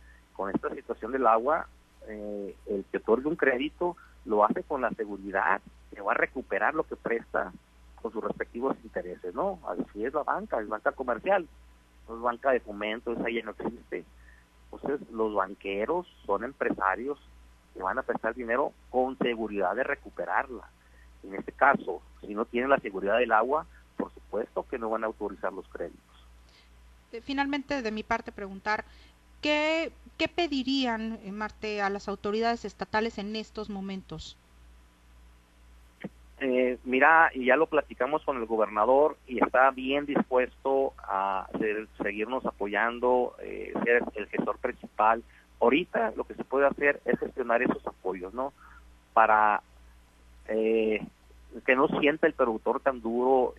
con 0.42 0.50
esta 0.50 0.74
situación 0.74 1.12
del 1.12 1.28
agua, 1.28 1.68
eh, 2.08 2.56
el 2.66 2.84
que 2.86 2.98
otorgue 2.98 3.28
un 3.28 3.36
crédito 3.36 3.96
lo 4.26 4.44
hace 4.44 4.64
con 4.64 4.82
la 4.82 4.90
seguridad 4.90 5.62
que 5.94 6.02
va 6.02 6.14
a 6.14 6.16
recuperar 6.16 6.74
lo 6.74 6.82
que 6.82 6.96
presta 6.96 7.54
con 8.02 8.12
sus 8.12 8.24
respectivos 8.24 8.76
intereses, 8.84 9.36
¿no? 9.36 9.60
Así 9.68 10.04
es 10.04 10.12
la 10.16 10.24
banca, 10.24 10.60
es 10.60 10.68
banca 10.68 10.94
comercial, 10.94 11.48
no 12.10 12.16
es 12.16 12.22
banca 12.24 12.50
de 12.50 12.60
fomento, 12.60 13.14
esa 13.14 13.30
ya 13.30 13.44
no 13.44 13.52
existe. 13.52 14.04
Entonces, 14.72 15.08
los 15.12 15.36
banqueros 15.36 16.08
son 16.26 16.44
empresarios 16.44 17.20
que 17.76 17.84
van 17.84 18.00
a 18.00 18.02
prestar 18.02 18.34
dinero 18.34 18.74
con 18.90 19.20
seguridad 19.20 19.76
de 19.76 19.84
recuperarla. 19.84 20.68
En 21.22 21.36
este 21.36 21.52
caso, 21.52 22.02
si 22.22 22.34
no 22.34 22.46
tienen 22.46 22.72
la 22.72 22.80
seguridad 22.80 23.20
del 23.20 23.32
agua, 23.32 23.68
por 23.96 24.12
supuesto 24.12 24.66
que 24.68 24.80
no 24.80 24.90
van 24.90 25.04
a 25.04 25.08
autorizar 25.08 25.54
los 25.54 25.68
créditos. 25.68 26.02
Eh, 27.12 27.22
finalmente, 27.22 27.82
de 27.82 27.92
mi 27.92 28.04
parte, 28.04 28.32
preguntar, 28.32 28.86
¿Qué, 29.42 29.92
qué 30.18 30.28
pedirían, 30.28 31.20
eh, 31.24 31.32
Marte, 31.32 31.82
a 31.82 31.90
las 31.90 32.08
autoridades 32.08 32.64
estatales 32.66 33.18
en 33.18 33.36
estos 33.36 33.70
momentos? 33.70 34.38
Eh, 36.44 36.80
mira, 36.86 37.30
ya 37.36 37.56
lo 37.56 37.68
platicamos 37.68 38.24
con 38.24 38.38
el 38.38 38.48
gobernador 38.48 39.16
y 39.28 39.44
está 39.44 39.70
bien 39.70 40.08
dispuesto 40.08 40.94
a 40.98 41.48
seguirnos 42.02 42.44
apoyando, 42.48 43.36
eh, 43.44 43.72
ser 43.84 44.04
el 44.16 44.28
gestor 44.28 44.58
principal. 44.58 45.24
Ahorita 45.60 46.14
lo 46.16 46.24
que 46.24 46.34
se 46.34 46.44
puede 46.44 46.66
hacer 46.66 47.00
es 47.06 47.20
gestionar 47.20 47.62
esos 47.62 47.86
apoyos, 47.86 48.34
¿no? 48.34 48.54
Para 49.14 49.62
eh, 50.48 51.06
que 51.64 51.76
no 51.76 51.88
sienta 52.00 52.26
el 52.26 52.34
productor 52.34 52.80
tan 52.80 53.02
duro 53.02 53.54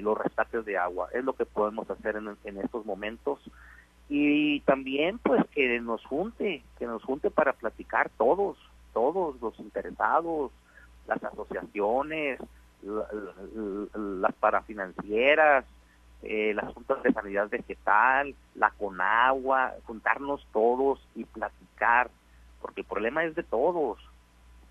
los 0.00 0.18
rescates 0.18 0.64
de 0.64 0.76
agua. 0.76 1.10
Es 1.14 1.22
lo 1.22 1.34
que 1.34 1.44
podemos 1.44 1.88
hacer 1.88 2.16
en, 2.16 2.36
en 2.42 2.58
estos 2.58 2.84
momentos 2.84 3.38
y 4.08 4.60
también 4.60 5.18
pues 5.18 5.44
que 5.48 5.80
nos 5.80 6.04
junte, 6.04 6.62
que 6.78 6.86
nos 6.86 7.02
junte 7.02 7.30
para 7.30 7.52
platicar 7.52 8.10
todos, 8.18 8.58
todos 8.92 9.40
los 9.40 9.58
interesados, 9.58 10.52
las 11.06 11.22
asociaciones, 11.24 12.38
las 12.82 14.34
parafinancieras, 14.34 15.64
eh, 16.22 16.52
las 16.54 16.72
juntas 16.74 17.02
de 17.02 17.12
sanidad 17.12 17.48
vegetal, 17.48 18.34
la 18.54 18.70
Conagua, 18.70 19.74
juntarnos 19.86 20.46
todos 20.52 21.06
y 21.14 21.24
platicar, 21.24 22.10
porque 22.60 22.82
el 22.82 22.86
problema 22.86 23.24
es 23.24 23.34
de 23.34 23.42
todos. 23.42 23.98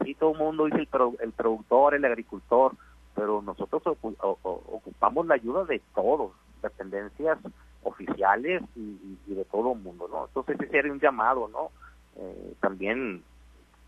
Sí, 0.04 0.16
todo 0.16 0.34
el 0.34 0.40
mundo 0.40 0.66
dice 0.66 0.80
el, 0.80 0.90
el 1.22 1.32
productor, 1.32 1.96
el 1.96 2.06
agricultor, 2.06 2.74
pero 3.16 3.42
nosotros 3.42 3.84
ocupamos 3.86 5.28
la 5.28 5.36
ayuda 5.36 5.66
de 5.66 5.82
todos, 5.94 6.32
dependencias 6.62 7.38
oficiales 7.84 8.64
y, 8.76 9.18
de 9.34 9.46
todo 9.46 9.74
el 9.74 9.80
mundo, 9.80 10.08
¿no? 10.10 10.26
Entonces 10.26 10.60
ese 10.60 10.70
sería 10.70 10.92
un 10.92 11.00
llamado, 11.00 11.48
¿no? 11.48 11.72
Eh, 12.16 12.54
también 12.60 13.24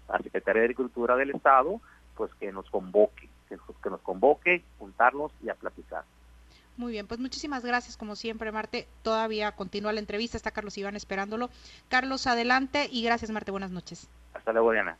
a 0.07 0.17
Secretaría 0.19 0.61
de 0.61 0.65
Agricultura 0.65 1.15
del 1.15 1.31
Estado, 1.31 1.81
pues 2.15 2.33
que 2.35 2.51
nos 2.51 2.69
convoque, 2.69 3.29
que 3.49 3.57
que 3.83 3.89
nos 3.89 4.01
convoque, 4.01 4.63
juntarnos 4.79 5.31
y 5.43 5.49
a 5.49 5.55
platicar. 5.55 6.03
Muy 6.77 6.91
bien, 6.91 7.07
pues 7.07 7.19
muchísimas 7.19 7.63
gracias 7.63 7.95
como 7.95 8.15
siempre, 8.15 8.51
Marte. 8.51 8.87
Todavía 9.01 9.53
continúa 9.53 9.93
la 9.93 10.01
entrevista, 10.01 10.35
está 10.35 10.51
Carlos 10.51 10.77
Iván 10.77 10.95
esperándolo. 10.95 11.49
Carlos, 11.87 12.27
adelante 12.27 12.89
y 12.91 13.03
gracias, 13.03 13.31
Marte. 13.31 13.51
Buenas 13.51 13.71
noches. 13.71 14.09
Hasta 14.33 14.51
luego, 14.51 14.73
Diana. 14.73 14.97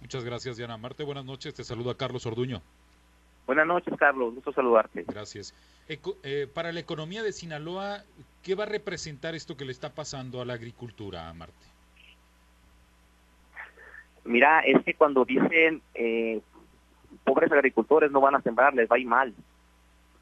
Muchas 0.00 0.24
gracias, 0.24 0.56
Diana. 0.56 0.76
Marte, 0.76 1.04
buenas 1.04 1.24
noches. 1.24 1.54
Te 1.54 1.64
saluda 1.64 1.94
Carlos 1.94 2.26
Orduño. 2.26 2.60
Buenas 3.46 3.66
noches, 3.66 3.94
Carlos. 3.98 4.34
Gusto 4.34 4.52
saludarte. 4.52 5.04
Gracias. 5.06 5.54
Eh, 5.88 6.46
para 6.52 6.72
la 6.72 6.80
economía 6.80 7.22
de 7.22 7.32
Sinaloa, 7.32 8.02
¿qué 8.42 8.54
va 8.54 8.64
a 8.64 8.68
representar 8.68 9.34
esto 9.34 9.56
que 9.56 9.64
le 9.64 9.72
está 9.72 9.90
pasando 9.90 10.40
a 10.40 10.44
la 10.44 10.54
agricultura, 10.54 11.32
Marte? 11.34 11.66
Mira, 14.24 14.60
es 14.60 14.82
que 14.84 14.94
cuando 14.94 15.24
dicen 15.24 15.82
eh, 15.94 16.40
pobres 17.24 17.50
agricultores 17.50 18.12
no 18.12 18.20
van 18.20 18.36
a 18.36 18.42
sembrar, 18.42 18.74
les 18.74 18.88
va 18.88 18.96
a 18.96 19.00
ir 19.00 19.06
mal. 19.06 19.34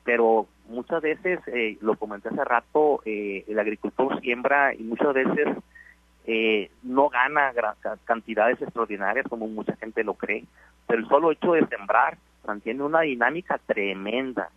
Pero 0.03 0.49
muchas 0.69 1.03
veces, 1.03 1.41
eh, 1.49 1.77
lo 1.83 1.97
comenté 1.97 2.31
hace 2.31 2.43
rato, 2.43 3.03
el 3.05 3.59
agricultor 3.59 4.19
siembra 4.23 4.75
y 4.75 4.83
muchas 4.83 5.13
veces 5.13 5.47
no 6.83 7.09
gana 7.11 7.53
cantidades 8.05 8.63
extraordinarias 8.63 9.27
como 9.29 9.49
mucha 9.49 9.75
gente 9.77 10.05
lo 10.05 10.15
cree, 10.15 10.45
pero 10.87 11.01
el 11.01 11.09
solo 11.09 11.33
hecho 11.33 11.53
de 11.53 11.67
sembrar 11.67 12.17
mantiene 12.51 12.83
una 12.83 13.03
dinámica 13.03 13.61
tremenda, 13.65 14.51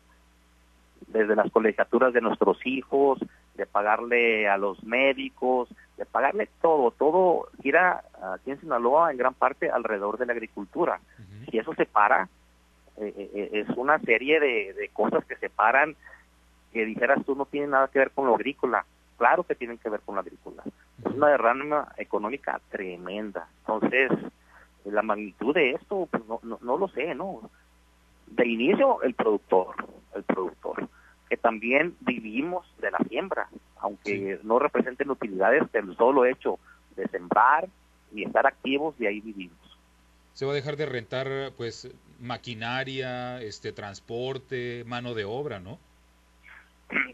desde 1.08 1.36
las 1.36 1.51
colegiaturas 1.51 2.12
de 2.12 2.21
nuestros 2.21 2.58
hijos, 2.65 3.19
de 3.53 3.67
pagarle 3.67 4.49
a 4.49 4.58
los 4.58 4.84
médicos, 4.84 5.69
de 5.97 6.06
pagarle 6.08 6.49
todo, 6.60 6.89
todo 6.89 7.49
gira 7.62 8.03
aquí 8.34 8.49
en 8.49 8.60
Sinaloa 8.60 9.12
en 9.12 9.17
gran 9.17 9.36
parte 9.36 9.69
alrededor 9.69 10.17
de 10.17 10.25
la 10.25 10.34
agricultura. 10.34 10.99
Si 11.51 11.60
eso 11.60 11.75
se 11.75 11.86
para, 11.86 12.27
eh, 12.97 13.13
eh, 13.15 13.29
eh, 13.36 13.49
es 13.62 13.77
una 13.77 13.99
serie 13.99 14.39
de, 14.39 14.89
cosas 14.91 15.23
que 15.25 15.36
se 15.36 15.51
paran 15.51 15.95
que 16.71 16.86
dijeras 16.86 17.23
tú 17.23 17.36
no 17.36 17.45
tiene 17.45 17.67
nada 17.67 17.89
que 17.89 17.99
ver 17.99 18.10
con 18.10 18.25
lo 18.25 18.34
agrícola. 18.34 18.86
Claro 19.19 19.43
que 19.43 19.53
tienen 19.53 19.77
que 19.77 19.89
ver 19.89 19.99
con 19.99 20.15
lo 20.15 20.21
agrícola. 20.21 20.63
Es 21.06 21.13
una 21.13 21.27
derrama 21.27 21.89
económica 21.97 22.60
tremenda. 22.71 23.47
Entonces, 23.60 24.10
la 24.84 25.03
magnitud 25.03 25.53
de 25.53 25.71
esto, 25.71 26.08
pues 26.10 26.25
no, 26.25 26.39
no, 26.41 26.58
no 26.63 26.77
lo 26.77 26.88
sé, 26.88 27.13
¿no? 27.13 27.51
De 28.36 28.48
inicio 28.48 29.02
el 29.04 29.13
productor, 29.13 29.76
el 30.15 30.24
productor, 30.24 30.88
que 31.30 31.38
también 31.38 31.96
vivimos 32.02 32.65
de 32.80 32.91
la 32.91 33.00
siembra, 33.10 33.48
aunque 33.78 34.39
no 34.43 34.60
representen 34.60 35.10
utilidades 35.10 35.72
del 35.72 35.96
solo 35.98 36.26
hecho 36.26 36.60
de 36.96 37.08
sembrar 37.08 37.67
y 38.13 38.24
estar 38.24 38.46
activos, 38.46 38.98
de 38.98 39.08
ahí 39.08 39.19
vivimos. 39.19 39.58
Se 40.34 40.46
va 40.46 40.52
a 40.52 40.56
dejar 40.56 40.78
de 40.78 40.86
rentar 40.86 41.28
pues 41.58 41.93
maquinaria, 42.19 43.41
este 43.41 43.72
transporte, 43.72 44.84
mano 44.88 45.13
de 45.13 45.26
obra, 45.26 45.60
¿no? 45.60 45.78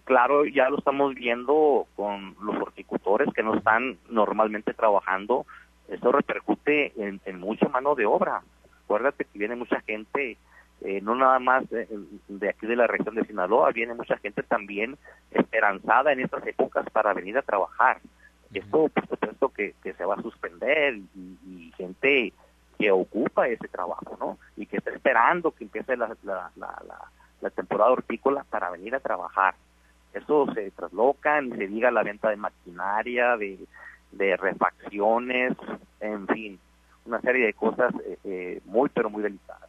Claro, 0.03 0.45
ya 0.45 0.69
lo 0.69 0.77
estamos 0.77 1.15
viendo 1.15 1.87
con 1.95 2.35
los 2.41 2.55
horticultores 2.57 3.33
que 3.33 3.43
no 3.43 3.55
están 3.55 3.97
normalmente 4.09 4.73
trabajando. 4.73 5.45
Esto 5.87 6.11
repercute 6.11 6.93
en, 6.97 7.21
en 7.25 7.39
mucha 7.39 7.67
mano 7.69 7.95
de 7.95 8.05
obra. 8.05 8.41
Acuérdate 8.83 9.25
que 9.25 9.39
viene 9.39 9.55
mucha 9.55 9.79
gente 9.81 10.37
eh, 10.81 11.01
no 11.01 11.15
nada 11.15 11.39
más 11.39 11.69
de, 11.69 12.49
aquí 12.49 12.65
de 12.65 12.75
la 12.75 12.87
región 12.87 13.15
de 13.15 13.25
Sinaloa, 13.25 13.71
viene 13.71 13.93
mucha 13.93 14.17
gente 14.17 14.43
también 14.43 14.97
esperanzada 15.31 16.13
en 16.13 16.21
estas 16.21 16.45
épocas 16.47 16.85
para 16.91 17.13
venir 17.13 17.37
a 17.37 17.41
trabajar. 17.41 17.99
Esto, 18.53 18.87
por 18.87 19.07
supuesto, 19.07 19.49
que, 19.49 19.75
que 19.83 19.93
se 19.93 20.05
va 20.05 20.15
a 20.15 20.21
suspender 20.21 20.95
y, 21.15 21.71
gente 21.77 22.33
que 22.77 22.91
ocupa 22.91 23.47
ese 23.47 23.69
trabajo, 23.69 24.17
¿no? 24.19 24.37
Y 24.57 24.65
que 24.65 24.77
está 24.77 24.91
esperando 24.91 25.51
que 25.51 25.63
empiece 25.63 25.95
la, 25.95 26.15
la, 26.23 26.51
la, 26.57 26.75
la, 27.41 27.49
temporada 27.51 27.91
hortícola 27.91 28.43
para 28.49 28.69
venir 28.69 28.95
a 28.95 28.99
trabajar. 28.99 29.55
Eso 30.13 30.45
se 30.53 30.71
traslocan 30.71 31.51
se 31.57 31.67
diga 31.67 31.89
la 31.89 32.03
venta 32.03 32.29
de 32.29 32.35
maquinaria, 32.35 33.37
de, 33.37 33.59
de 34.11 34.35
refacciones, 34.35 35.55
en 36.01 36.27
fin, 36.27 36.59
una 37.05 37.21
serie 37.21 37.45
de 37.45 37.53
cosas 37.53 37.93
eh, 38.05 38.17
eh, 38.25 38.61
muy, 38.65 38.89
pero 38.89 39.09
muy 39.09 39.23
delicadas 39.23 39.68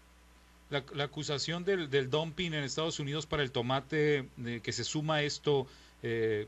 la, 0.70 1.04
acusación 1.04 1.64
del, 1.64 1.90
del, 1.90 2.08
dumping 2.08 2.54
en 2.54 2.64
Estados 2.64 3.00
Unidos 3.00 3.26
para 3.26 3.42
el 3.42 3.52
tomate, 3.52 4.26
que 4.62 4.72
se 4.72 4.84
suma 4.84 5.16
a 5.16 5.22
esto, 5.22 5.66
eh, 6.02 6.46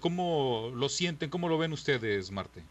¿cómo 0.00 0.70
lo 0.74 0.88
sienten? 0.88 1.30
¿Cómo 1.30 1.48
lo 1.48 1.58
ven 1.58 1.72
ustedes, 1.72 2.30
Marte? 2.30 2.62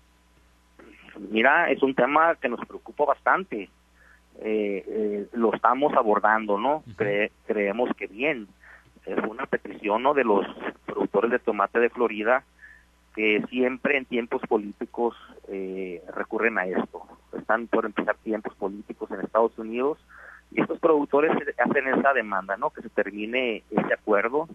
Mira, 1.18 1.70
es 1.72 1.82
un 1.82 1.96
tema 1.96 2.36
que 2.36 2.50
nos 2.50 2.66
preocupa 2.66 3.06
bastante. 3.06 3.70
Eh, 4.44 4.86
eh, 4.88 5.28
lo 5.34 5.54
estamos 5.54 5.94
abordando, 5.94 6.58
¿no? 6.58 6.84
creemos 7.46 7.90
que 7.96 8.08
bien. 8.08 8.48
Es 9.06 9.18
una 9.28 9.46
petición 9.48 10.04
¿no? 10.04 10.14
de 10.14 10.24
los 10.24 10.46
productores 10.86 11.32
de 11.32 11.40
tomate 11.40 11.80
de 11.80 11.90
Florida 11.90 12.44
que 13.16 13.44
siempre 13.50 13.98
en 13.98 14.06
tiempos 14.06 14.42
políticos 14.48 15.16
recurren 16.16 16.58
a 16.58 16.66
esto. 16.66 17.02
Están 17.38 17.68
por 17.68 17.86
empezar 17.86 18.16
tiempos 18.24 18.56
políticos 18.56 19.10
en 19.12 19.20
Estados 19.20 19.58
Unidos 19.58 19.98
y 20.52 20.62
estos 20.62 20.80
productores 20.80 21.32
hacen 21.58 21.88
esa 21.88 22.14
demanda, 22.14 22.58
¿no? 22.58 22.70
Que 22.72 22.82
se 22.82 22.90
termine 22.90 23.64
ese 23.72 23.94
acuerdo. 23.94 24.50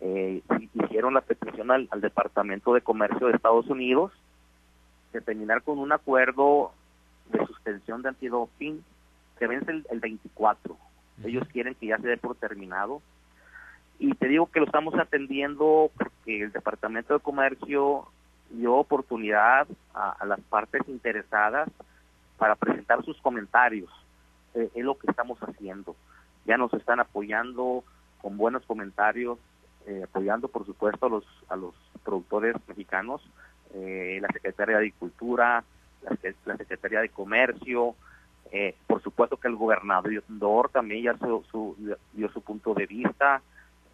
Eh, 0.00 0.42
hicieron 0.74 1.14
la 1.14 1.20
petición 1.20 1.70
al, 1.70 1.88
Departamento 2.00 2.72
de 2.72 2.80
Comercio 2.80 3.26
de 3.26 3.34
Estados 3.34 3.66
Unidos 3.66 4.12
de 5.12 5.20
terminar 5.20 5.62
con 5.62 5.78
un 5.78 5.92
acuerdo 5.92 6.72
de 7.30 7.44
suspensión 7.46 8.00
de 8.00 8.08
antidoping 8.08 8.82
que 9.38 9.46
vence 9.46 9.82
el, 9.90 10.00
24. 10.00 10.76
Ellos 11.24 11.46
quieren 11.52 11.74
que 11.74 11.88
ya 11.88 11.98
se 11.98 12.08
dé 12.08 12.16
por 12.16 12.36
terminado. 12.36 13.02
Y 13.98 14.14
te 14.14 14.28
digo 14.28 14.46
que 14.46 14.60
lo 14.60 14.66
estamos 14.66 14.94
atendiendo 14.94 15.90
porque 15.98 16.42
el 16.42 16.52
Departamento 16.52 17.12
de 17.12 17.20
Comercio 17.20 18.06
dio 18.48 18.74
oportunidad 18.76 19.68
a 19.92 20.24
las 20.24 20.40
partes 20.40 20.80
interesadas 20.88 21.68
para 22.38 22.56
presentar 22.56 23.04
sus 23.04 23.20
comentarios 23.20 23.90
eh, 24.54 24.70
es 24.74 24.84
lo 24.84 24.98
que 24.98 25.10
estamos 25.10 25.38
haciendo. 25.40 25.96
Ya 26.44 26.56
nos 26.56 26.72
están 26.74 27.00
apoyando 27.00 27.84
con 28.20 28.36
buenos 28.36 28.64
comentarios, 28.66 29.38
eh, 29.86 30.02
apoyando 30.04 30.48
por 30.48 30.66
supuesto 30.66 31.06
a 31.06 31.08
los, 31.08 31.24
a 31.48 31.56
los 31.56 31.74
productores 32.04 32.56
mexicanos, 32.66 33.22
eh, 33.74 34.18
la 34.20 34.28
Secretaría 34.28 34.76
de 34.76 34.80
Agricultura, 34.80 35.64
la, 36.02 36.56
Secretaría 36.56 37.00
de 37.00 37.08
Comercio, 37.08 37.94
por 38.88 39.00
supuesto 39.00 39.36
que 39.36 39.46
el 39.46 39.54
gobernador 39.54 40.70
también 40.70 41.04
ya 41.04 41.16
su, 41.18 41.76
dio 42.12 42.32
su 42.32 42.40
punto 42.40 42.74
de 42.74 42.86
vista, 42.86 43.42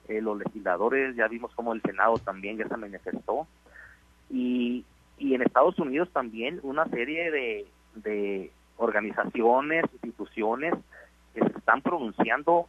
los 0.08 0.38
legisladores, 0.38 1.14
ya 1.14 1.28
vimos 1.28 1.52
como 1.54 1.74
el 1.74 1.82
Senado 1.82 2.16
también 2.18 2.56
ya 2.56 2.66
se 2.66 2.76
manifestó, 2.76 3.46
y, 4.30 4.84
y 5.18 5.34
en 5.34 5.42
Estados 5.42 5.78
Unidos 5.78 6.08
también 6.10 6.60
una 6.62 6.86
serie 6.86 7.30
de, 7.30 7.66
de 7.96 8.50
organizaciones, 8.76 9.84
instituciones 9.92 10.74
que 11.34 11.40
se 11.40 11.58
están 11.58 11.82
pronunciando 11.82 12.68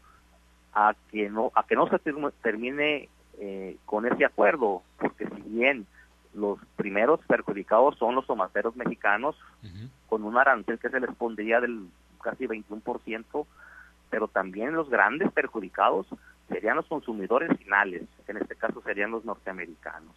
a 0.74 0.96
que 1.12 1.30
no 1.30 1.52
a 1.56 1.64
que 1.66 1.76
no 1.76 1.90
se 1.90 2.00
termine 2.42 3.10
eh, 3.40 3.78
con 3.86 4.06
ese 4.06 4.26
acuerdo, 4.26 4.84
porque 5.00 5.28
si 5.28 5.42
bien 5.50 5.86
los 6.34 6.60
primeros 6.76 7.20
perjudicados 7.28 7.98
son 7.98 8.16
los 8.16 8.28
tomateros 8.28 8.76
mexicanos, 8.76 9.36
con 10.08 10.24
un 10.24 10.38
arancel 10.38 10.80
que 10.80 10.90
se 10.90 11.00
les 11.00 11.14
pondría 11.16 11.60
del 11.60 11.88
casi 12.22 12.46
21%, 12.46 13.46
pero 14.10 14.28
también 14.28 14.74
los 14.74 14.90
grandes 14.90 15.32
perjudicados 15.32 16.08
serían 16.48 16.78
los 16.78 16.86
consumidores 16.86 17.58
finales, 17.58 18.04
en 18.28 18.38
este 18.38 18.56
caso 18.56 18.82
serían 18.82 19.12
los 19.12 19.26
norteamericanos. 19.26 20.16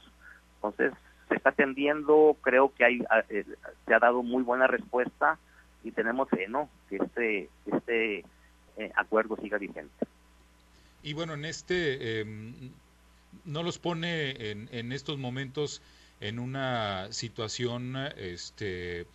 Entonces, 0.57 0.93
se 1.29 1.37
está 1.37 1.51
atendiendo, 1.51 2.37
creo 2.41 2.73
que 2.75 2.85
hay, 2.85 3.03
eh, 3.29 3.45
se 3.87 3.95
ha 3.95 3.99
dado 3.99 4.23
muy 4.23 4.43
buena 4.43 4.67
respuesta 4.67 5.39
y 5.83 5.93
tenemos 5.93 6.29
fe, 6.29 6.49
¿no? 6.49 6.69
Que 6.89 6.97
este, 6.97 7.49
este 7.67 8.25
eh, 8.77 8.93
acuerdo 8.97 9.37
siga 9.37 9.59
vigente. 9.59 10.07
Y 11.03 11.15
bueno, 11.15 11.35
en 11.35 11.45
este, 11.45 12.21
em, 12.21 12.73
no 13.45 13.63
los 13.63 13.79
pone 13.79 14.51
en, 14.51 14.69
en 14.73 14.93
estos 14.93 15.19
momentos 15.19 15.83
en 16.21 16.39
una 16.39 17.11
situación 17.13 17.97
este, 18.17 19.07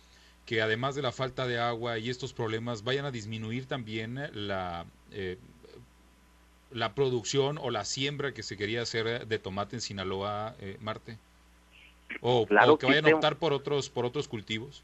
que 0.44 0.60
además 0.60 0.96
de 0.96 1.02
la 1.02 1.12
falta 1.12 1.46
de 1.46 1.58
agua 1.58 1.98
y 1.98 2.10
estos 2.10 2.32
problemas 2.32 2.82
vayan 2.82 3.04
a 3.04 3.12
disminuir 3.12 3.66
también 3.66 4.20
la, 4.32 4.86
eh, 5.12 5.38
la 6.72 6.94
producción 6.94 7.58
o 7.58 7.70
la 7.70 7.84
siembra 7.84 8.32
que 8.32 8.42
se 8.42 8.56
quería 8.56 8.82
hacer 8.82 9.26
de 9.26 9.38
tomate 9.38 9.76
en 9.76 9.80
Sinaloa, 9.80 10.56
eh, 10.58 10.76
Marte? 10.80 11.18
O, 12.20 12.46
o 12.66 12.78
que 12.78 12.86
vayan 12.86 13.06
a 13.06 13.14
optar 13.14 13.36
por 13.36 13.52
otros, 13.52 13.88
por 13.88 14.04
otros 14.04 14.26
cultivos 14.26 14.82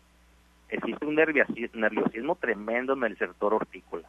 existe 0.75 1.07
un 1.07 1.15
nerviosismo 1.15 2.37
tremendo 2.37 2.95
en 2.95 3.05
el 3.05 3.19
sector 3.19 3.55
hortícola. 3.55 4.09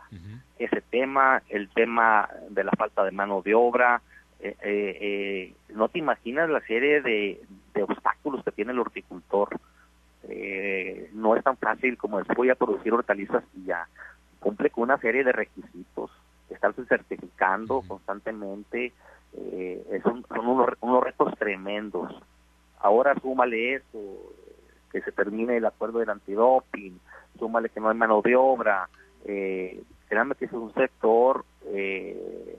Ese 0.58 0.82
tema, 0.82 1.41
el 1.49 1.69
tema 1.69 2.30
de 2.49 2.63
la 2.63 2.71
falta 2.71 3.04
de 3.04 3.12
mano 3.12 3.41
de 3.41 3.54
obra, 3.54 4.02
eh, 4.39 4.56
eh, 4.62 4.97
eh, 5.02 5.54
no 5.69 5.89
te 5.89 5.99
imaginas 5.99 6.49
la 6.49 6.62
serie 6.62 7.02
de, 7.02 7.41
obstáculos 7.82 8.43
que 8.43 8.52
tiene 8.52 8.71
el 8.71 8.80
horticultor. 8.80 9.49
no 11.13 11.36
es 11.36 11.43
tan 11.43 11.58
fácil 11.58 11.97
como 11.97 12.19
decir 12.19 12.36
voy 12.36 12.49
a 12.49 12.56
producir 12.56 12.93
hortalizas 12.93 13.43
y 13.56 13.65
ya. 13.65 13.88
Cumple 14.39 14.69
con 14.69 14.84
una 14.84 14.97
serie 14.97 15.23
de 15.23 15.32
requisitos 15.32 16.12
estarse 16.54 16.86
certificando 16.86 17.82
constantemente, 17.88 18.93
eh, 19.34 20.02
son, 20.04 20.26
unos, 20.30 20.69
unos, 20.82 21.04
retos 21.04 21.34
tremendos. 21.38 22.13
Ahora 22.80 23.15
súmale 23.21 23.76
eso, 23.76 24.34
que 24.93 25.01
se 25.01 25.12
termine 25.12 25.58
el 25.58 25.65
acuerdo 25.65 25.99
del 25.99 26.12
antidoping, 26.12 26.99
súmale 27.38 27.69
que 27.69 27.82
no 27.82 27.89
hay 27.89 27.97
mano 27.97 28.21
de 28.21 28.36
obra, 28.36 28.88
eh, 29.25 29.82
créanme 30.08 30.36
que 30.36 30.45
es 30.45 30.53
un 30.53 30.73
sector 30.73 31.43
eh, 31.65 32.58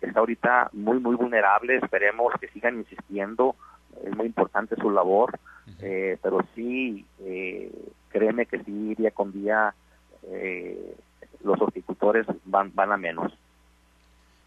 que 0.00 0.06
está 0.06 0.20
ahorita 0.20 0.70
muy, 0.72 0.98
muy 0.98 1.14
vulnerable, 1.14 1.76
esperemos 1.76 2.32
que 2.40 2.48
sigan 2.48 2.78
insistiendo, 2.78 3.54
es 4.02 4.16
muy 4.16 4.26
importante 4.26 4.74
su 4.76 4.90
labor, 4.90 5.38
eh, 5.80 6.16
pero 6.22 6.40
sí, 6.54 7.04
eh, 7.20 7.70
créeme 8.08 8.46
que 8.46 8.64
sí, 8.64 8.94
día 8.94 9.10
con 9.10 9.32
día, 9.32 9.74
eh, 10.24 10.96
los 11.44 11.60
horticultores 11.60 12.26
van, 12.44 12.72
van 12.74 12.92
a 12.92 12.96
menos. 12.96 13.32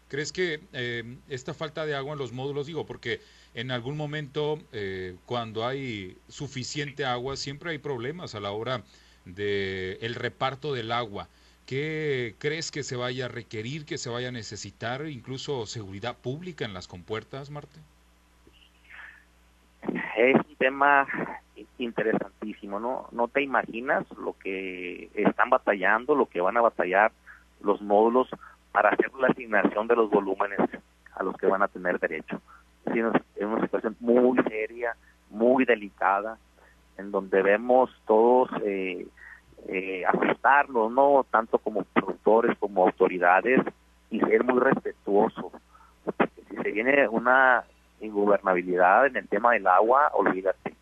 ¿Crees 0.08 0.32
que 0.32 0.60
eh, 0.72 1.04
esta 1.28 1.54
falta 1.54 1.86
de 1.86 1.94
agua 1.94 2.14
en 2.14 2.18
los 2.18 2.32
módulos, 2.32 2.66
digo, 2.66 2.84
porque 2.84 3.20
en 3.54 3.70
algún 3.70 3.96
momento 3.96 4.58
eh, 4.72 5.16
cuando 5.26 5.66
hay 5.66 6.16
suficiente 6.28 7.04
agua 7.04 7.36
siempre 7.36 7.70
hay 7.70 7.78
problemas 7.78 8.34
a 8.34 8.40
la 8.40 8.52
hora 8.52 8.82
de 9.24 9.98
el 10.02 10.14
reparto 10.14 10.72
del 10.72 10.92
agua? 10.92 11.28
¿Qué 11.66 12.34
crees 12.38 12.70
que 12.70 12.82
se 12.82 12.96
vaya 12.96 13.26
a 13.26 13.28
requerir, 13.28 13.84
que 13.84 13.96
se 13.96 14.10
vaya 14.10 14.28
a 14.28 14.32
necesitar, 14.32 15.06
incluso 15.06 15.66
seguridad 15.66 16.16
pública 16.16 16.64
en 16.64 16.74
las 16.74 16.88
compuertas, 16.88 17.50
Marte? 17.50 17.78
Es 20.16 20.34
un 20.34 20.56
tema 20.56 21.06
interesantísimo, 21.78 22.80
¿no? 22.80 23.08
No 23.12 23.28
te 23.28 23.42
imaginas 23.42 24.04
lo 24.18 24.36
que 24.38 25.10
están 25.14 25.50
batallando, 25.50 26.14
lo 26.14 26.26
que 26.26 26.40
van 26.40 26.56
a 26.56 26.60
batallar 26.60 27.12
los 27.62 27.80
módulos 27.80 28.28
para 28.72 28.90
hacer 28.90 29.12
la 29.14 29.28
asignación 29.28 29.86
de 29.86 29.96
los 29.96 30.10
volúmenes 30.10 30.58
a 31.14 31.22
los 31.22 31.36
que 31.36 31.46
van 31.46 31.62
a 31.62 31.68
tener 31.68 31.98
derecho. 31.98 32.40
Es 32.86 33.44
una 33.44 33.60
situación 33.62 33.96
muy 34.00 34.38
seria, 34.44 34.94
muy 35.30 35.64
delicada, 35.64 36.38
en 36.98 37.10
donde 37.10 37.42
vemos 37.42 37.90
todos 38.06 38.50
eh, 38.64 39.06
eh, 39.68 40.04
no 40.90 41.24
tanto 41.30 41.58
como 41.58 41.84
productores 41.84 42.56
como 42.58 42.84
autoridades, 42.84 43.60
y 44.10 44.20
ser 44.20 44.44
muy 44.44 44.60
respetuosos. 44.60 45.52
Porque 46.04 46.28
si 46.48 46.56
se 46.56 46.70
viene 46.72 47.08
una 47.08 47.64
ingobernabilidad 48.00 49.06
en 49.06 49.16
el 49.16 49.28
tema 49.28 49.52
del 49.52 49.66
agua, 49.66 50.10
olvídate. 50.14 50.74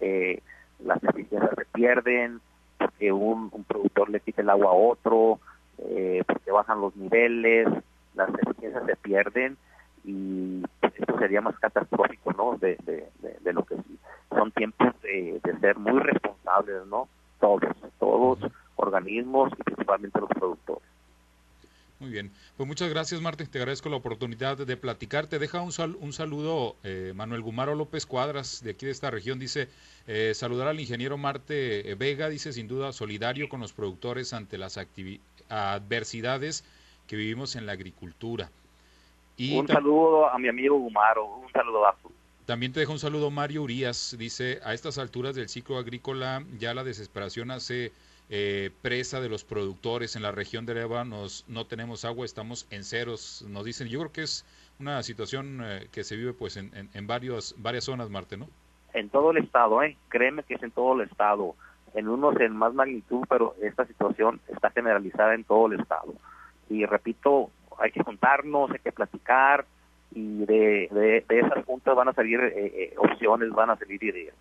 Eh, 0.00 0.40
las 0.84 1.02
eficiencias 1.02 1.54
se 1.56 1.64
pierden, 1.66 2.40
porque 2.78 3.12
un, 3.12 3.48
un 3.52 3.64
productor 3.64 4.10
le 4.10 4.20
quita 4.20 4.42
el 4.42 4.50
agua 4.50 4.70
a 4.70 4.74
otro, 4.74 5.40
eh, 5.78 6.22
porque 6.26 6.50
bajan 6.50 6.80
los 6.80 6.94
niveles, 6.96 7.68
las 8.14 8.28
eficiencias 8.30 8.84
se 8.86 8.96
pierden 8.96 9.56
y 10.04 10.62
esto 11.00 11.18
sería 11.18 11.40
más 11.40 11.58
catastrófico, 11.58 12.32
¿no? 12.32 12.56
De, 12.58 12.76
de, 12.84 13.52
lo 13.52 13.64
que 13.64 13.76
sí. 13.76 13.98
Son 14.30 14.50
tiempos 14.52 14.88
de, 15.02 15.40
ser 15.60 15.78
muy 15.78 15.98
responsables, 16.00 16.86
¿no? 16.86 17.08
Todos, 17.40 17.74
todos 17.98 18.38
organismos 18.76 19.52
y 19.58 19.62
principalmente 19.62 20.20
los 20.20 20.30
productores. 20.30 20.88
Muy 21.98 22.10
bien, 22.10 22.32
pues 22.56 22.66
muchas 22.66 22.88
gracias 22.88 23.20
Martín, 23.20 23.46
te 23.48 23.58
agradezco 23.58 23.90
la 23.90 23.96
oportunidad 23.96 24.56
de 24.56 24.76
platicar. 24.78 25.26
Te 25.26 25.38
deja 25.38 25.60
un, 25.60 25.70
sal, 25.70 25.96
un 26.00 26.14
saludo 26.14 26.76
eh, 26.82 27.12
Manuel 27.14 27.42
Gumaro 27.42 27.74
López 27.74 28.06
Cuadras 28.06 28.62
de 28.64 28.70
aquí 28.70 28.86
de 28.86 28.92
esta 28.92 29.10
región. 29.10 29.38
Dice, 29.38 29.68
eh, 30.06 30.32
saludar 30.34 30.68
al 30.68 30.80
ingeniero 30.80 31.18
Marte 31.18 31.94
Vega, 31.98 32.30
dice 32.30 32.54
sin 32.54 32.68
duda 32.68 32.92
solidario 32.92 33.50
con 33.50 33.60
los 33.60 33.74
productores 33.74 34.32
ante 34.32 34.56
las 34.56 34.78
adversidades 35.50 36.64
que 37.06 37.16
vivimos 37.16 37.54
en 37.56 37.66
la 37.66 37.72
agricultura. 37.72 38.50
Y 39.40 39.58
un 39.58 39.66
saludo 39.66 40.28
a 40.28 40.38
mi 40.38 40.48
amigo 40.48 40.76
Gumaro, 40.76 41.24
un 41.24 41.50
saludo 41.50 41.86
a 41.86 41.96
También 42.44 42.74
te 42.74 42.80
dejo 42.80 42.92
un 42.92 42.98
saludo 42.98 43.30
Mario 43.30 43.62
Urias, 43.62 44.14
dice, 44.18 44.60
a 44.62 44.74
estas 44.74 44.98
alturas 44.98 45.34
del 45.34 45.48
ciclo 45.48 45.78
agrícola 45.78 46.44
ya 46.58 46.74
la 46.74 46.84
desesperación 46.84 47.50
hace 47.50 47.90
eh, 48.28 48.70
presa 48.82 49.18
de 49.22 49.30
los 49.30 49.44
productores 49.44 50.14
en 50.14 50.20
la 50.20 50.30
región 50.30 50.66
de 50.66 50.78
Eva, 50.78 51.06
nos, 51.06 51.46
no 51.48 51.64
tenemos 51.64 52.04
agua, 52.04 52.26
estamos 52.26 52.66
en 52.70 52.84
ceros, 52.84 53.42
nos 53.48 53.64
dicen. 53.64 53.88
Yo 53.88 54.00
creo 54.00 54.12
que 54.12 54.22
es 54.24 54.44
una 54.78 55.02
situación 55.02 55.60
eh, 55.64 55.88
que 55.90 56.04
se 56.04 56.16
vive 56.16 56.34
pues 56.34 56.58
en, 56.58 56.90
en, 56.92 57.06
varios, 57.06 57.54
varias 57.56 57.84
zonas, 57.84 58.10
Marte, 58.10 58.36
¿no? 58.36 58.46
En 58.92 59.08
todo 59.08 59.30
el 59.30 59.38
estado, 59.38 59.82
¿eh? 59.82 59.96
Créeme 60.10 60.42
que 60.42 60.52
es 60.52 60.62
en 60.62 60.70
todo 60.70 61.00
el 61.00 61.08
estado. 61.08 61.54
En 61.94 62.08
unos 62.08 62.38
en 62.38 62.54
más 62.54 62.74
magnitud, 62.74 63.24
pero 63.26 63.54
esta 63.62 63.86
situación 63.86 64.38
está 64.48 64.70
generalizada 64.70 65.34
en 65.34 65.44
todo 65.44 65.66
el 65.66 65.80
estado. 65.80 66.12
Y 66.68 66.84
repito, 66.84 67.50
hay 67.80 67.90
que 67.90 68.02
juntarnos, 68.02 68.70
hay 68.70 68.78
que 68.78 68.92
platicar 68.92 69.66
y 70.12 70.44
de, 70.44 70.88
de, 70.90 71.24
de 71.28 71.40
esas 71.40 71.64
juntas 71.64 71.94
van 71.94 72.08
a 72.08 72.12
salir 72.12 72.40
eh, 72.40 72.94
opciones, 72.98 73.50
van 73.50 73.70
a 73.70 73.76
salir 73.76 74.02
ideas. 74.02 74.34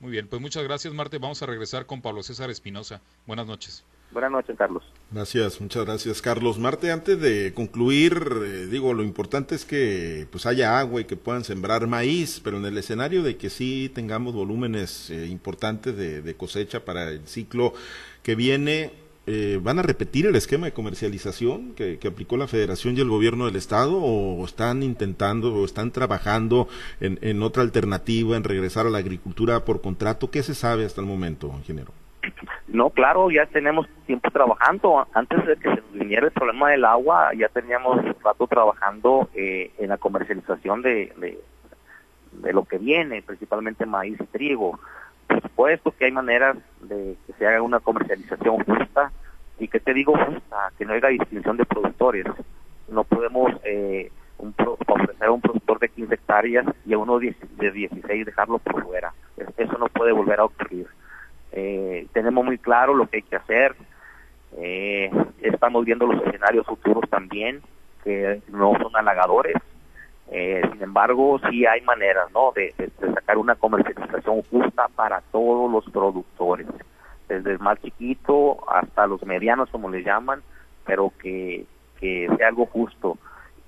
Muy 0.00 0.12
bien, 0.12 0.28
pues 0.28 0.40
muchas 0.40 0.62
gracias, 0.62 0.94
Marte. 0.94 1.18
Vamos 1.18 1.42
a 1.42 1.46
regresar 1.46 1.84
con 1.84 2.00
Pablo 2.00 2.22
César 2.22 2.50
Espinosa. 2.50 3.00
Buenas 3.26 3.48
noches. 3.48 3.84
Buenas 4.12 4.30
noches, 4.30 4.56
Carlos. 4.56 4.84
Gracias, 5.10 5.60
muchas 5.60 5.84
gracias, 5.84 6.22
Carlos. 6.22 6.58
Marte, 6.58 6.92
antes 6.92 7.20
de 7.20 7.52
concluir, 7.52 8.14
eh, 8.44 8.66
digo, 8.70 8.94
lo 8.94 9.02
importante 9.02 9.56
es 9.56 9.64
que 9.64 10.26
pues 10.30 10.46
haya 10.46 10.78
agua 10.78 11.00
y 11.00 11.04
que 11.04 11.16
puedan 11.16 11.42
sembrar 11.42 11.88
maíz, 11.88 12.40
pero 12.42 12.58
en 12.58 12.64
el 12.64 12.78
escenario 12.78 13.24
de 13.24 13.36
que 13.36 13.50
sí 13.50 13.90
tengamos 13.92 14.34
volúmenes 14.34 15.10
eh, 15.10 15.26
importantes 15.26 15.96
de, 15.96 16.22
de 16.22 16.34
cosecha 16.36 16.84
para 16.84 17.10
el 17.10 17.26
ciclo 17.26 17.74
que 18.22 18.36
viene, 18.36 18.92
eh, 19.30 19.60
¿van 19.62 19.78
a 19.78 19.82
repetir 19.82 20.26
el 20.26 20.34
esquema 20.36 20.64
de 20.64 20.72
comercialización 20.72 21.74
que, 21.74 21.98
aplicó 22.08 22.38
la 22.38 22.46
Federación 22.46 22.96
y 22.96 23.00
el 23.00 23.10
Gobierno 23.10 23.44
del 23.44 23.56
Estado 23.56 23.98
o 23.98 24.42
están 24.42 24.82
intentando 24.82 25.54
o 25.54 25.66
están 25.66 25.90
trabajando 25.90 26.66
en, 27.00 27.42
otra 27.42 27.62
alternativa, 27.62 28.38
en 28.38 28.44
regresar 28.44 28.86
a 28.86 28.90
la 28.90 28.98
agricultura 28.98 29.66
por 29.66 29.82
contrato? 29.82 30.30
¿Qué 30.30 30.42
se 30.42 30.54
sabe 30.54 30.86
hasta 30.86 31.02
el 31.02 31.06
momento, 31.06 31.52
ingeniero? 31.58 31.92
No, 32.68 32.88
claro, 32.88 33.30
ya 33.30 33.44
tenemos 33.44 33.86
tiempo 34.06 34.30
trabajando. 34.30 35.06
Antes 35.12 35.44
de 35.44 35.56
que 35.56 35.74
se 35.74 35.82
viniera 35.92 36.26
el 36.26 36.32
problema 36.32 36.70
del 36.70 36.86
agua, 36.86 37.30
ya 37.36 37.48
teníamos 37.48 38.02
rato 38.22 38.46
trabajando 38.46 39.28
eh, 39.34 39.72
en 39.78 39.90
la 39.90 39.98
comercialización 39.98 40.80
de, 40.80 41.12
de 42.32 42.52
lo 42.54 42.64
que 42.64 42.78
viene, 42.78 43.20
principalmente 43.20 43.84
maíz 43.84 44.18
y 44.20 44.24
trigo. 44.24 44.78
Por 45.28 45.42
supuesto 45.42 45.92
que 45.92 46.06
hay 46.06 46.12
maneras 46.12 46.56
de 46.80 47.16
que 47.26 47.32
se 47.34 47.46
haga 47.46 47.62
una 47.62 47.80
comercialización 47.80 48.64
justa 48.64 49.12
y 49.58 49.68
que 49.68 49.78
te 49.78 49.94
digo 49.94 50.14
justa, 50.16 50.72
que 50.78 50.84
no 50.84 50.94
haya 50.94 51.08
distinción 51.08 51.56
de 51.56 51.64
productores. 51.64 52.24
No 52.88 53.04
podemos 53.04 53.52
eh, 53.64 54.10
ofrecer 54.38 55.26
a 55.26 55.30
un 55.30 55.40
productor 55.40 55.78
de 55.78 55.88
15 55.90 56.14
hectáreas 56.14 56.66
y 56.86 56.94
a 56.94 56.98
uno 56.98 57.18
de 57.18 57.34
16 57.70 58.26
dejarlo 58.26 58.58
por 58.58 58.82
fuera. 58.84 59.12
Eso 59.56 59.76
no 59.78 59.86
puede 59.88 60.12
volver 60.12 60.40
a 60.40 60.44
ocurrir. 60.44 60.86
Eh, 61.52 62.06
tenemos 62.12 62.44
muy 62.44 62.58
claro 62.58 62.94
lo 62.94 63.06
que 63.08 63.18
hay 63.18 63.22
que 63.22 63.36
hacer. 63.36 63.74
Eh, 64.56 65.10
estamos 65.42 65.84
viendo 65.84 66.06
los 66.06 66.22
escenarios 66.24 66.66
futuros 66.66 67.08
también, 67.10 67.60
que 68.04 68.40
no 68.48 68.72
son 68.80 68.96
halagadores. 68.96 69.56
Eh, 70.30 70.60
sin 70.72 70.82
embargo, 70.82 71.40
sí 71.50 71.64
hay 71.64 71.80
maneras 71.82 72.30
¿no? 72.34 72.52
De, 72.52 72.74
sacar 73.14 73.38
una 73.38 73.54
comercialización 73.54 74.42
justa 74.42 74.88
para 74.94 75.22
todos 75.32 75.70
los 75.70 75.84
productores, 75.90 76.66
desde 77.28 77.52
el 77.52 77.58
más 77.58 77.80
chiquito 77.80 78.58
hasta 78.70 79.06
los 79.06 79.22
medianos, 79.24 79.70
como 79.70 79.88
le 79.90 80.02
llaman, 80.02 80.42
pero 80.84 81.12
que, 81.18 81.64
que 82.00 82.28
sea 82.36 82.48
algo 82.48 82.66
justo. 82.66 83.18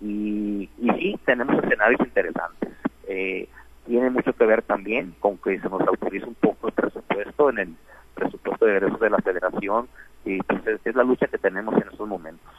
Y, 0.01 0.69
y 0.79 0.91
sí, 0.99 1.21
tenemos 1.25 1.63
escenarios 1.63 2.01
interesantes. 2.01 2.71
Eh, 3.07 3.49
tiene 3.87 4.11
mucho 4.11 4.33
que 4.33 4.47
ver 4.47 4.63
también 4.63 5.15
con 5.19 5.37
que 5.39 5.59
se 5.59 5.69
nos 5.69 5.81
autoriza 5.81 6.27
un 6.27 6.35
poco 6.35 6.69
el 6.69 6.75
presupuesto 6.75 7.51
en 7.51 7.59
el 7.59 7.75
presupuesto 8.15 8.65
de 8.65 8.73
egresos 8.77 9.01
de 9.01 9.11
la 9.11 9.19
federación 9.19 9.89
y 10.25 10.39
pues 10.43 10.81
es, 10.85 10.95
la 10.95 11.03
lucha 11.03 11.27
que 11.27 11.39
tenemos 11.39 11.75
en 11.75 11.89
estos 11.89 12.07
momentos. 12.07 12.53